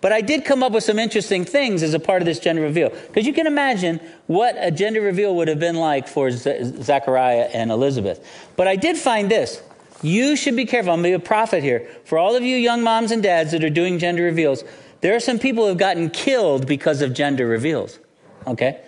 [0.00, 2.62] But I did come up with some interesting things as a part of this gender
[2.62, 2.90] reveal.
[2.90, 7.48] Because you can imagine what a gender reveal would have been like for Z- Zechariah
[7.52, 8.24] and Elizabeth.
[8.56, 9.62] But I did find this.
[10.02, 10.92] You should be careful.
[10.92, 11.88] I'm going to be a prophet here.
[12.04, 14.62] For all of you young moms and dads that are doing gender reveals,
[15.00, 17.98] there are some people who have gotten killed because of gender reveals.
[18.46, 18.80] Okay?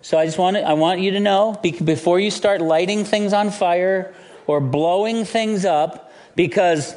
[0.00, 3.32] So I just want, to, I want you to know before you start lighting things
[3.32, 4.14] on fire
[4.46, 6.94] or blowing things up, because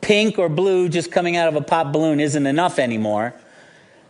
[0.00, 3.34] pink or blue just coming out of a pop balloon isn't enough anymore.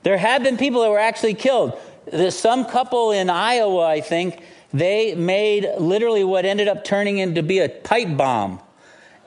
[0.03, 1.79] There have been people that were actually killed.
[2.11, 4.43] There's some couple in Iowa, I think,
[4.73, 8.61] they made literally what ended up turning into be a pipe bomb.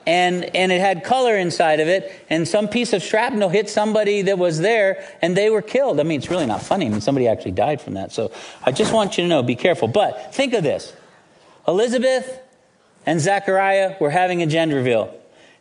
[0.06, 4.22] And, and it had color inside of it, and some piece of shrapnel hit somebody
[4.22, 5.98] that was there, and they were killed.
[5.98, 6.86] I mean, it's really not funny.
[6.86, 8.12] I mean, somebody actually died from that.
[8.12, 8.30] So
[8.64, 9.88] I just want you to know, be careful.
[9.88, 10.92] But think of this
[11.66, 12.40] Elizabeth
[13.04, 15.12] and Zechariah were having a gender reveal.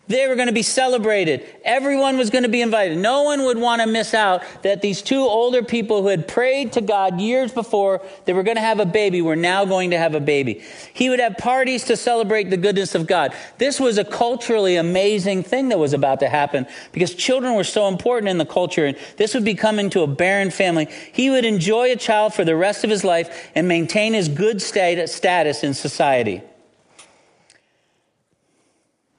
[0.07, 1.43] They were going to be celebrated.
[1.63, 2.99] Everyone was going to be invited.
[2.99, 6.73] No one would want to miss out that these two older people who had prayed
[6.73, 9.97] to God years before they were going to have a baby were now going to
[9.97, 10.61] have a baby.
[10.93, 13.33] He would have parties to celebrate the goodness of God.
[13.57, 17.87] This was a culturally amazing thing that was about to happen because children were so
[17.87, 20.87] important in the culture and this would be coming to a barren family.
[21.13, 24.61] He would enjoy a child for the rest of his life and maintain his good
[24.61, 26.43] status in society.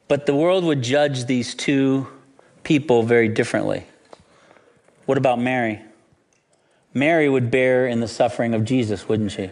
[0.08, 2.06] But the world would judge these two
[2.62, 3.86] people very differently.
[5.06, 5.80] What about Mary?
[6.94, 9.50] Mary would bear in the suffering of Jesus, wouldn't she?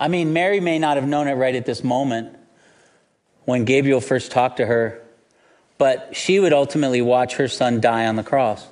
[0.00, 2.36] I mean, Mary may not have known it right at this moment
[3.44, 5.02] when Gabriel first talked to her,
[5.76, 8.66] but she would ultimately watch her son die on the cross.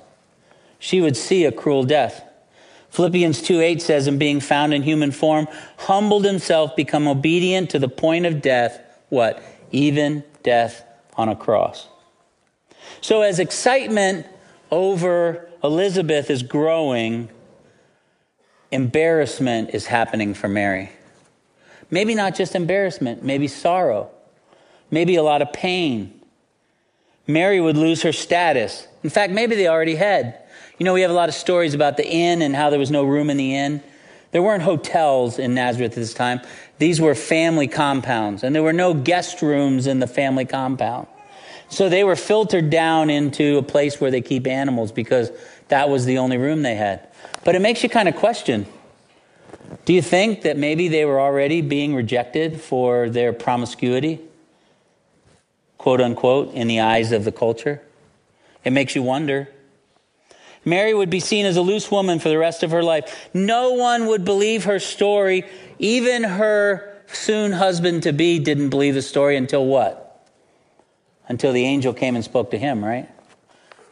[0.79, 2.23] She would see a cruel death.
[2.89, 5.47] Philippians 2 8 says, And being found in human form,
[5.77, 8.79] humbled himself, become obedient to the point of death.
[9.09, 9.41] What?
[9.71, 10.83] Even death
[11.15, 11.87] on a cross.
[13.01, 14.25] So, as excitement
[14.71, 17.29] over Elizabeth is growing,
[18.71, 20.91] embarrassment is happening for Mary.
[21.89, 24.09] Maybe not just embarrassment, maybe sorrow,
[24.91, 26.13] maybe a lot of pain.
[27.27, 28.87] Mary would lose her status.
[29.03, 30.41] In fact, maybe they already had.
[30.77, 32.91] You know, we have a lot of stories about the inn and how there was
[32.91, 33.83] no room in the inn.
[34.31, 36.41] There weren't hotels in Nazareth at this time.
[36.79, 41.07] These were family compounds, and there were no guest rooms in the family compound.
[41.69, 45.31] So they were filtered down into a place where they keep animals because
[45.67, 47.07] that was the only room they had.
[47.43, 48.65] But it makes you kind of question
[49.85, 54.19] do you think that maybe they were already being rejected for their promiscuity,
[55.77, 57.81] quote unquote, in the eyes of the culture?
[58.63, 59.49] It makes you wonder.
[60.67, 63.29] Mary would be seen as a loose woman for the rest of her life.
[63.33, 65.45] No one would believe her story.
[65.79, 70.27] Even her soon husband to be didn't believe the story until what?
[71.29, 73.09] Until the angel came and spoke to him, right?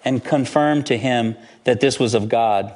[0.04, 2.76] And confirmed to him that this was of God.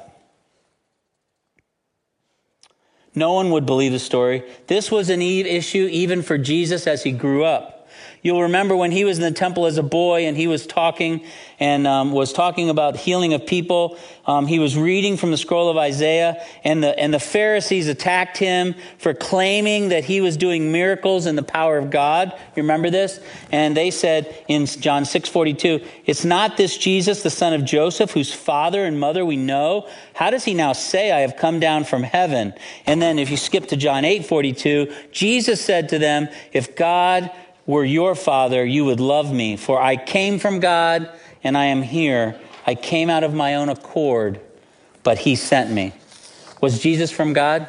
[3.14, 4.44] No one would believe the story.
[4.66, 7.79] This was an issue even for Jesus as he grew up.
[8.22, 11.24] You'll remember when he was in the temple as a boy and he was talking
[11.58, 13.98] and um, was talking about healing of people.
[14.26, 18.36] Um, he was reading from the scroll of Isaiah, and the and the Pharisees attacked
[18.36, 22.32] him for claiming that he was doing miracles in the power of God.
[22.54, 23.20] You remember this?
[23.50, 27.64] And they said in John six forty two, "It's not this Jesus, the son of
[27.64, 29.88] Joseph, whose father and mother we know.
[30.14, 32.54] How does he now say, I have come down from heaven?"
[32.86, 36.76] And then if you skip to John eight forty two, Jesus said to them, "If
[36.76, 37.30] God
[37.70, 41.10] were your father, you would love me, for I came from God
[41.42, 42.38] and I am here.
[42.66, 44.40] I came out of my own accord,
[45.02, 45.94] but he sent me.
[46.60, 47.68] Was Jesus from God?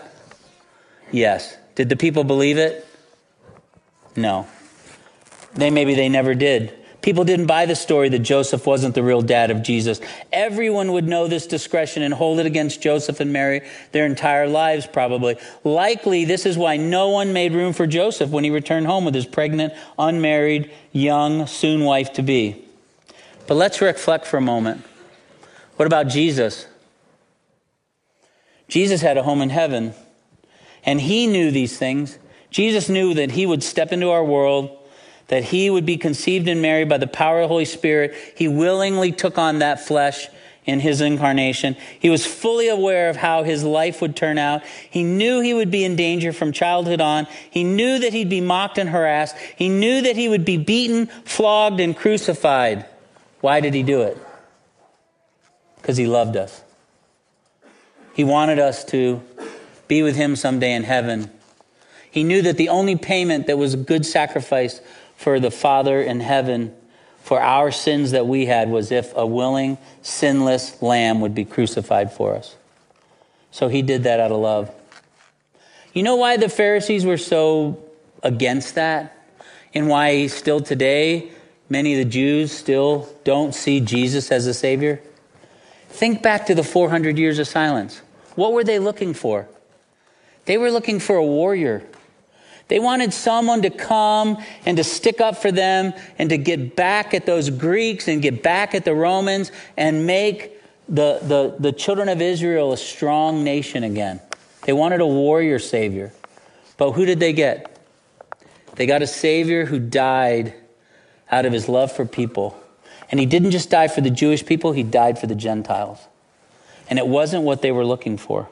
[1.11, 1.55] Yes.
[1.75, 2.85] Did the people believe it?
[4.15, 4.47] No.
[5.53, 6.77] They maybe they never did.
[7.01, 9.99] People didn't buy the story that Joseph wasn't the real dad of Jesus.
[10.31, 14.85] Everyone would know this discretion and hold it against Joseph and Mary their entire lives,
[14.85, 15.37] probably.
[15.63, 19.15] Likely, this is why no one made room for Joseph when he returned home with
[19.15, 22.63] his pregnant, unmarried, young, soon wife to be.
[23.47, 24.85] But let's reflect for a moment.
[25.77, 26.67] What about Jesus?
[28.67, 29.95] Jesus had a home in heaven,
[30.85, 32.19] and he knew these things.
[32.51, 34.77] Jesus knew that he would step into our world
[35.31, 38.13] that he would be conceived in Mary by the power of the Holy Spirit.
[38.35, 40.27] He willingly took on that flesh
[40.65, 41.77] in his incarnation.
[41.97, 44.61] He was fully aware of how his life would turn out.
[44.89, 47.27] He knew he would be in danger from childhood on.
[47.49, 49.37] He knew that he'd be mocked and harassed.
[49.55, 52.85] He knew that he would be beaten, flogged, and crucified.
[53.39, 54.17] Why did he do it?
[55.77, 56.61] Because he loved us.
[58.13, 59.21] He wanted us to
[59.87, 61.31] be with him someday in heaven.
[62.11, 64.81] He knew that the only payment that was a good sacrifice
[65.21, 66.73] for the Father in heaven
[67.21, 72.11] for our sins that we had was if a willing, sinless lamb would be crucified
[72.11, 72.55] for us.
[73.51, 74.73] So he did that out of love.
[75.93, 77.83] You know why the Pharisees were so
[78.23, 79.15] against that?
[79.75, 81.31] And why still today
[81.69, 85.01] many of the Jews still don't see Jesus as a Savior?
[85.89, 88.01] Think back to the 400 years of silence.
[88.33, 89.47] What were they looking for?
[90.45, 91.83] They were looking for a warrior
[92.71, 97.13] they wanted someone to come and to stick up for them and to get back
[97.13, 100.57] at those Greeks and get back at the Romans and make
[100.87, 104.21] the, the, the children of Israel a strong nation again.
[104.61, 106.13] They wanted a warrior savior.
[106.77, 107.77] But who did they get?
[108.75, 110.53] They got a savior who died
[111.29, 112.57] out of his love for people.
[113.09, 115.99] And he didn't just die for the Jewish people, he died for the Gentiles.
[116.89, 118.47] And it wasn't what they were looking for.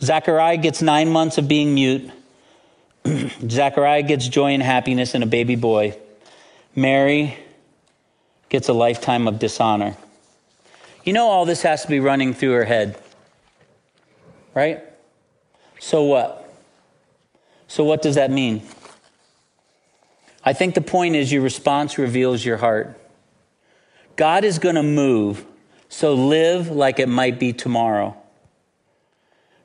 [0.00, 2.10] Zechariah gets nine months of being mute.
[3.48, 5.96] Zechariah gets joy and happiness in a baby boy.
[6.74, 7.36] Mary
[8.48, 9.96] gets a lifetime of dishonor.
[11.04, 13.00] You know, all this has to be running through her head,
[14.54, 14.82] right?
[15.80, 16.44] So what?
[17.66, 18.62] So, what does that mean?
[20.44, 22.98] I think the point is your response reveals your heart.
[24.16, 25.44] God is going to move,
[25.88, 28.16] so live like it might be tomorrow.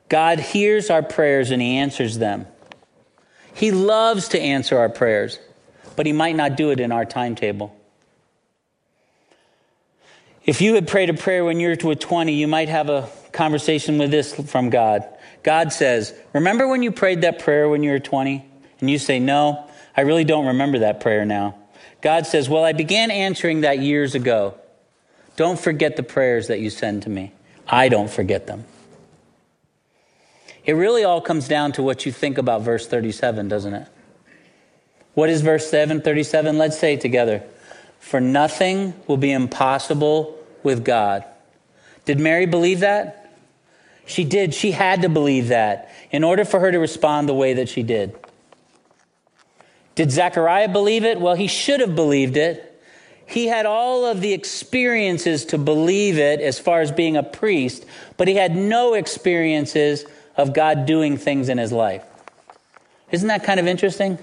[0.08, 2.46] God hears our prayers and He answers them.
[3.54, 5.38] He loves to answer our prayers,
[5.96, 7.74] but He might not do it in our timetable.
[10.44, 13.96] If you had prayed a prayer when you were 20, you might have a conversation
[13.96, 15.04] with this from God.
[15.42, 18.44] God says, Remember when you prayed that prayer when you were 20?
[18.80, 21.56] And you say, No, I really don't remember that prayer now.
[22.02, 24.54] God says, Well, I began answering that years ago.
[25.36, 27.32] Don't forget the prayers that you send to me.
[27.66, 28.64] I don't forget them.
[30.64, 33.88] It really all comes down to what you think about verse 37, doesn't it?
[35.14, 36.58] What is verse 7, 37?
[36.58, 37.42] Let's say it together.
[38.00, 41.24] For nothing will be impossible with God.
[42.04, 43.20] Did Mary believe that?
[44.06, 44.54] She did.
[44.54, 47.82] She had to believe that in order for her to respond the way that she
[47.82, 48.14] did.
[49.94, 51.20] Did Zechariah believe it?
[51.20, 52.70] Well, he should have believed it.
[53.26, 57.86] He had all of the experiences to believe it as far as being a priest,
[58.16, 60.04] but he had no experiences
[60.36, 62.04] of God doing things in his life.
[63.10, 64.18] Isn't that kind of interesting?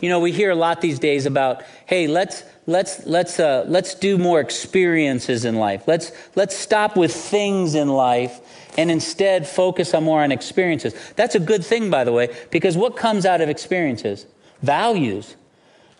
[0.00, 3.94] You know, we hear a lot these days about, hey, let's let's let's uh, let's
[3.94, 5.84] do more experiences in life.
[5.86, 8.40] Let's let's stop with things in life
[8.76, 10.94] and instead focus on more on experiences.
[11.16, 14.26] That's a good thing, by the way, because what comes out of experiences?
[14.62, 15.36] Values,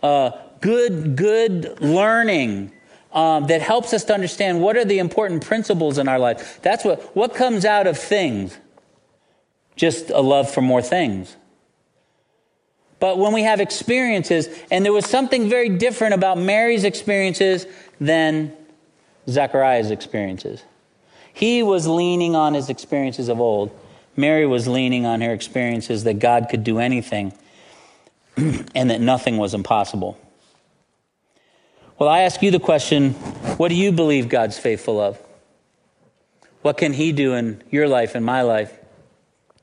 [0.02, 2.72] uh, good good learning,
[3.16, 6.60] um, that helps us to understand what are the important principles in our life.
[6.60, 8.56] That's what, what comes out of things?
[9.74, 11.34] Just a love for more things.
[13.00, 17.66] But when we have experiences, and there was something very different about Mary's experiences
[18.00, 18.52] than
[19.28, 20.62] Zechariah's experiences.
[21.32, 23.70] He was leaning on his experiences of old.
[24.14, 27.32] Mary was leaning on her experiences that God could do anything
[28.36, 30.18] and that nothing was impossible.
[31.98, 33.12] Well, I ask you the question
[33.56, 35.18] what do you believe God's faithful of?
[36.60, 38.78] What can He do in your life and my life?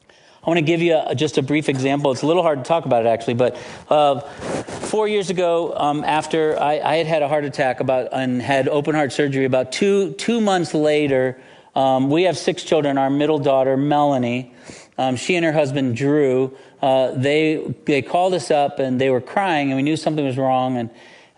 [0.09, 2.11] I want to give you a, just a brief example.
[2.11, 3.55] It's a little hard to talk about it actually, but
[3.87, 8.41] uh, four years ago, um, after I, I, had had a heart attack about and
[8.41, 11.39] had open heart surgery, about two two months later,
[11.75, 12.97] um, we have six children.
[12.97, 14.55] Our middle daughter, Melanie,
[14.97, 19.21] um, she and her husband Drew, uh, they they called us up and they were
[19.21, 20.89] crying, and we knew something was wrong and.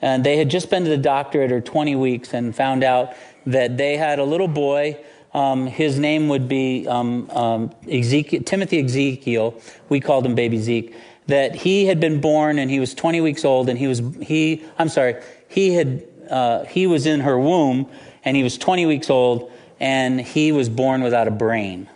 [0.05, 3.15] And they had just been to the doctor at her 20 weeks and found out
[3.47, 5.03] that they had a little boy.
[5.33, 9.59] Um, his name would be um, um, Ezekiel, Timothy Ezekiel.
[9.89, 10.95] We called him Baby Zeke.
[11.25, 14.63] That he had been born and he was 20 weeks old, and he was he.
[14.77, 15.15] I'm sorry,
[15.47, 17.89] he had uh, he was in her womb,
[18.23, 21.89] and he was 20 weeks old, and he was born without a brain.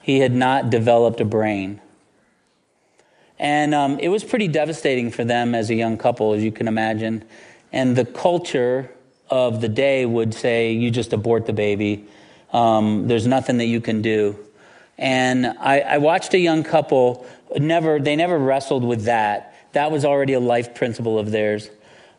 [0.00, 1.82] He had not developed a brain.
[3.38, 6.68] And um, it was pretty devastating for them as a young couple, as you can
[6.68, 7.24] imagine.
[7.72, 8.90] And the culture
[9.28, 12.06] of the day would say, you just abort the baby.
[12.52, 14.38] Um, there's nothing that you can do.
[14.96, 17.26] And I, I watched a young couple,
[17.56, 19.54] never, they never wrestled with that.
[19.72, 21.68] That was already a life principle of theirs.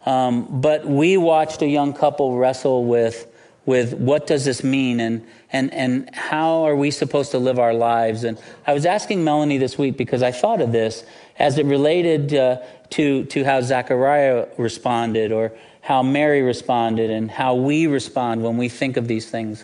[0.05, 3.27] Um, but we watched a young couple wrestle with
[3.65, 5.25] with what does this mean and,
[5.55, 8.25] and, and how are we supposed to live our lives.
[8.25, 8.37] And
[8.67, 11.05] I was asking Melanie this week because I thought of this
[11.39, 12.57] as it related uh,
[12.91, 18.67] to, to how Zechariah responded or how Mary responded and how we respond when we
[18.67, 19.63] think of these things.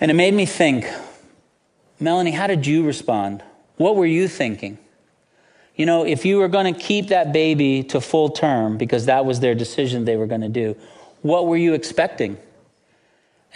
[0.00, 0.86] And it made me think,
[1.98, 3.42] Melanie, how did you respond?
[3.78, 4.78] What were you thinking?
[5.74, 9.24] You know, if you were going to keep that baby to full term because that
[9.24, 10.76] was their decision they were going to do,
[11.22, 12.38] what were you expecting?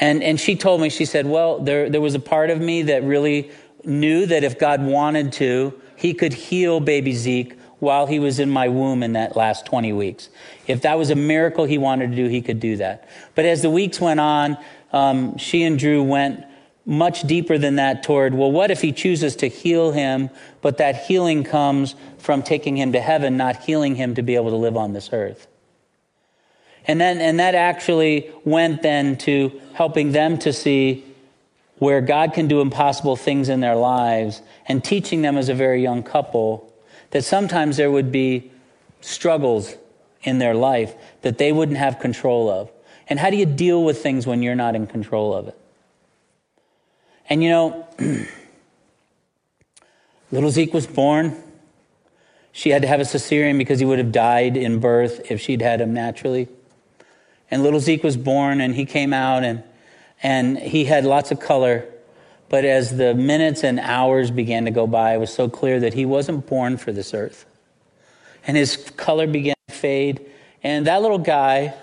[0.00, 2.82] And, and she told me, she said, Well, there, there was a part of me
[2.82, 3.50] that really
[3.84, 8.50] knew that if God wanted to, he could heal baby Zeke while he was in
[8.50, 10.28] my womb in that last 20 weeks.
[10.66, 13.08] If that was a miracle he wanted to do, he could do that.
[13.34, 14.58] But as the weeks went on,
[14.92, 16.44] um, she and Drew went
[16.84, 20.30] much deeper than that toward, well, what if he chooses to heal him,
[20.62, 24.50] but that healing comes from taking him to heaven, not healing him to be able
[24.50, 25.46] to live on this earth?
[26.88, 31.04] And then, and that actually went then to helping them to see
[31.76, 35.82] where God can do impossible things in their lives and teaching them as a very
[35.82, 36.72] young couple
[37.10, 38.50] that sometimes there would be
[39.00, 39.76] struggles
[40.22, 42.70] in their life that they wouldn't have control of.
[43.08, 45.58] And how do you deal with things when you're not in control of it?
[47.30, 47.86] And you know,
[50.32, 51.36] Little Zeke was born.
[52.52, 55.62] She had to have a cesarean because he would have died in birth if she'd
[55.62, 56.48] had him naturally.
[57.50, 59.62] And little Zeke was born and he came out and,
[60.22, 61.84] and he had lots of color.
[62.48, 65.94] But as the minutes and hours began to go by, it was so clear that
[65.94, 67.44] he wasn't born for this earth.
[68.46, 70.26] And his color began to fade.
[70.62, 71.74] And that little guy,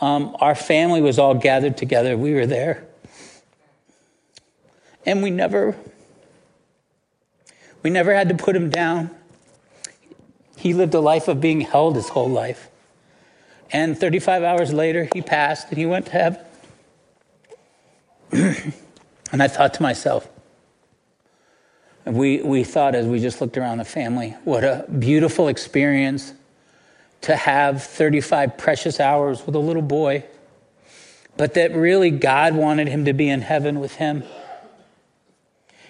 [0.00, 2.16] um, our family was all gathered together.
[2.16, 2.86] We were there.
[5.06, 5.76] And we never,
[7.82, 9.10] we never had to put him down.
[10.56, 12.69] He lived a life of being held his whole life.
[13.72, 16.40] And 35 hours later, he passed and he went to heaven.
[19.32, 20.28] and I thought to myself,
[22.04, 26.32] we, we thought as we just looked around the family, what a beautiful experience
[27.22, 30.24] to have 35 precious hours with a little boy,
[31.36, 34.24] but that really God wanted him to be in heaven with him.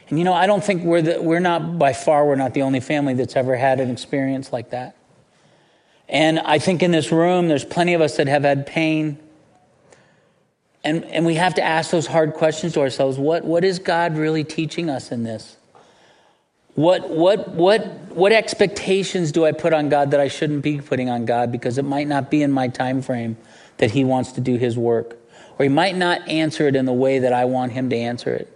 [0.09, 2.63] And you know, I don't think we're, the, we're not, by far, we're not the
[2.63, 4.97] only family that's ever had an experience like that.
[6.11, 9.17] And I think in this room, there's plenty of us that have had pain.
[10.83, 13.17] And, and we have to ask those hard questions to ourselves.
[13.17, 15.57] What, what is God really teaching us in this?
[16.75, 21.09] What, what, what, what expectations do I put on God that I shouldn't be putting
[21.09, 23.37] on God because it might not be in my time frame
[23.77, 25.17] that He wants to do His work?
[25.59, 28.35] Or He might not answer it in the way that I want Him to answer
[28.35, 28.49] it.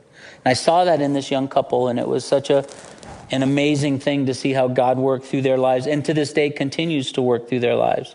[0.44, 2.66] And I saw that in this young couple, and it was such a,
[3.30, 6.50] an amazing thing to see how God worked through their lives and to this day
[6.50, 8.14] continues to work through their lives.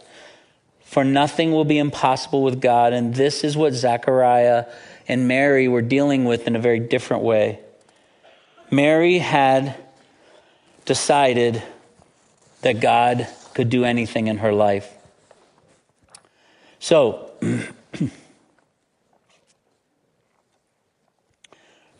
[0.83, 4.65] For nothing will be impossible with God, and this is what Zechariah
[5.07, 7.59] and Mary were dealing with in a very different way.
[8.71, 9.75] Mary had
[10.85, 11.61] decided
[12.61, 14.91] that God could do anything in her life.
[16.79, 17.31] So,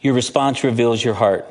[0.02, 1.46] your response reveals your heart.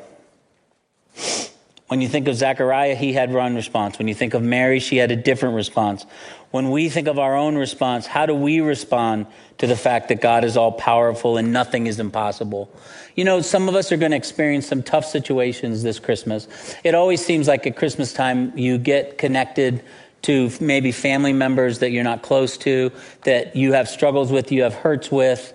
[1.89, 3.97] When you think of Zechariah, he had one response.
[3.97, 6.05] When you think of Mary, she had a different response.
[6.51, 9.25] When we think of our own response, how do we respond
[9.57, 12.71] to the fact that God is all powerful and nothing is impossible?
[13.15, 16.47] You know, some of us are going to experience some tough situations this Christmas.
[16.83, 19.83] It always seems like at Christmas time, you get connected
[20.21, 22.91] to maybe family members that you're not close to,
[23.23, 25.53] that you have struggles with, you have hurts with.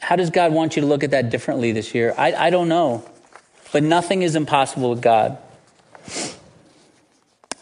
[0.00, 2.14] How does God want you to look at that differently this year?
[2.18, 3.08] I, I don't know.
[3.72, 5.38] But nothing is impossible with God.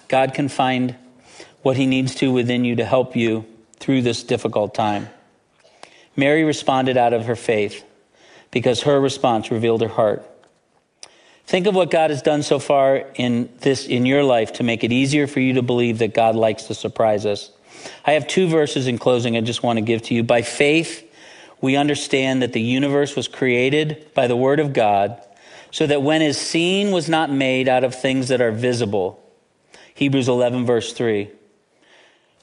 [0.08, 0.96] God can find
[1.62, 3.46] what he needs to within you to help you
[3.78, 5.08] through this difficult time.
[6.16, 7.82] Mary responded out of her faith
[8.50, 10.24] because her response revealed her heart.
[11.46, 14.84] Think of what God has done so far in this in your life to make
[14.84, 17.50] it easier for you to believe that God likes to surprise us.
[18.06, 20.22] I have two verses in closing I just want to give to you.
[20.22, 21.04] By faith,
[21.60, 25.20] we understand that the universe was created by the word of God
[25.74, 29.20] so that when his seen was not made out of things that are visible.
[29.96, 31.28] Hebrews 11, verse 3.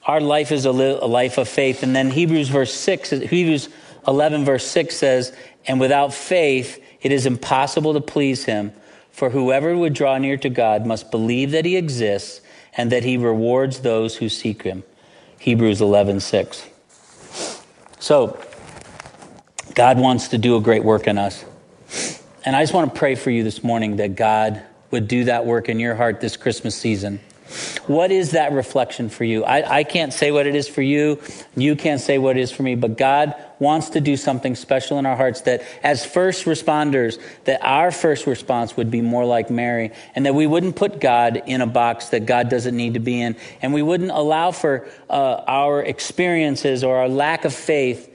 [0.05, 1.81] Our life is a, li- a life of faith.
[1.81, 3.69] And then Hebrews verse 6, Hebrews
[4.05, 5.33] 11, verse 6 says,
[5.65, 8.73] And without faith, it is impossible to please him.
[9.13, 12.41] For whoever would draw near to God must believe that he exists
[12.75, 14.83] and that he rewards those who seek him.
[15.39, 16.67] Hebrews 11, 6.
[17.97, 18.37] So,
[19.73, 21.45] God wants to do a great work in us.
[22.43, 25.45] And I just want to pray for you this morning that God would do that
[25.45, 27.19] work in your heart this Christmas season.
[27.85, 29.43] What is that reflection for you?
[29.43, 31.19] I, I, can't say what it is for you.
[31.55, 34.97] You can't say what it is for me, but God wants to do something special
[34.99, 39.49] in our hearts that as first responders, that our first response would be more like
[39.49, 43.01] Mary and that we wouldn't put God in a box that God doesn't need to
[43.01, 43.35] be in.
[43.61, 48.10] And we wouldn't allow for uh, our experiences or our lack of faith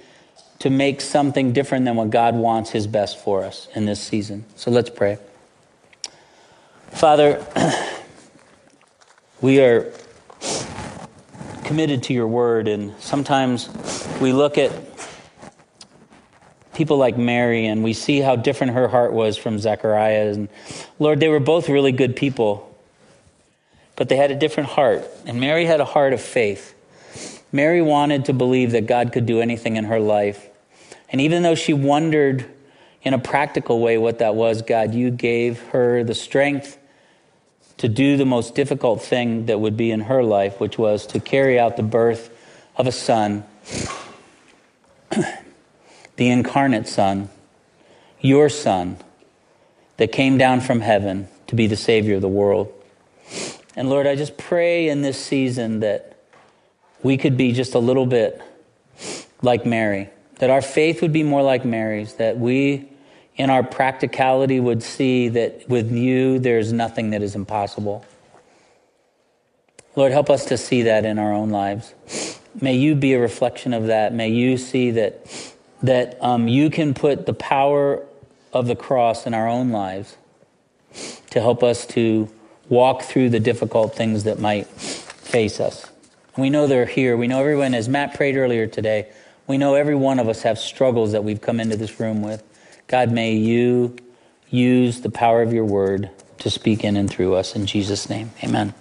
[0.67, 4.45] to make something different than what God wants His best for us in this season.
[4.57, 5.17] So let's pray.
[6.91, 7.47] Father,
[9.41, 9.93] we are
[11.63, 13.69] committed to your word, and sometimes
[14.21, 14.73] we look at
[16.75, 20.33] people like Mary and we see how different her heart was from Zechariah.
[20.33, 20.49] And
[20.99, 22.77] Lord, they were both really good people,
[23.95, 25.05] but they had a different heart.
[25.27, 26.75] And Mary had a heart of faith.
[27.53, 30.51] Mary wanted to believe that God could do anything in her life.
[31.11, 32.47] And even though she wondered
[33.03, 36.79] in a practical way what that was, God, you gave her the strength
[37.79, 41.21] to do the most difficult thing that would be in her life, which was to
[41.21, 42.31] carry out the birth
[42.77, 43.45] of a son,
[46.17, 47.29] the incarnate son,
[48.21, 48.97] your son,
[49.99, 52.73] that came down from heaven to be the Savior of the world.
[53.75, 56.17] And Lord, I just pray in this season that
[57.03, 58.41] we could be just a little bit
[59.43, 60.09] like Mary,
[60.39, 62.89] that our faith would be more like Mary's, that we
[63.37, 68.05] in our practicality would see that with you, there's nothing that is impossible.
[69.95, 71.95] Lord, help us to see that in our own lives.
[72.61, 74.15] May you be a reflection of that.
[74.15, 75.27] May you see that,
[75.83, 78.07] that um, you can put the power
[78.53, 80.17] of the cross in our own lives
[81.31, 82.31] to help us to
[82.69, 85.91] walk through the difficult things that might face us.
[86.37, 87.17] We know they're here.
[87.17, 89.11] We know everyone, as Matt prayed earlier today,
[89.47, 92.43] we know every one of us have struggles that we've come into this room with.
[92.89, 93.97] God, may you
[94.49, 97.57] use the power of your word to speak in and through us.
[97.57, 98.75] In Jesus' name, amen.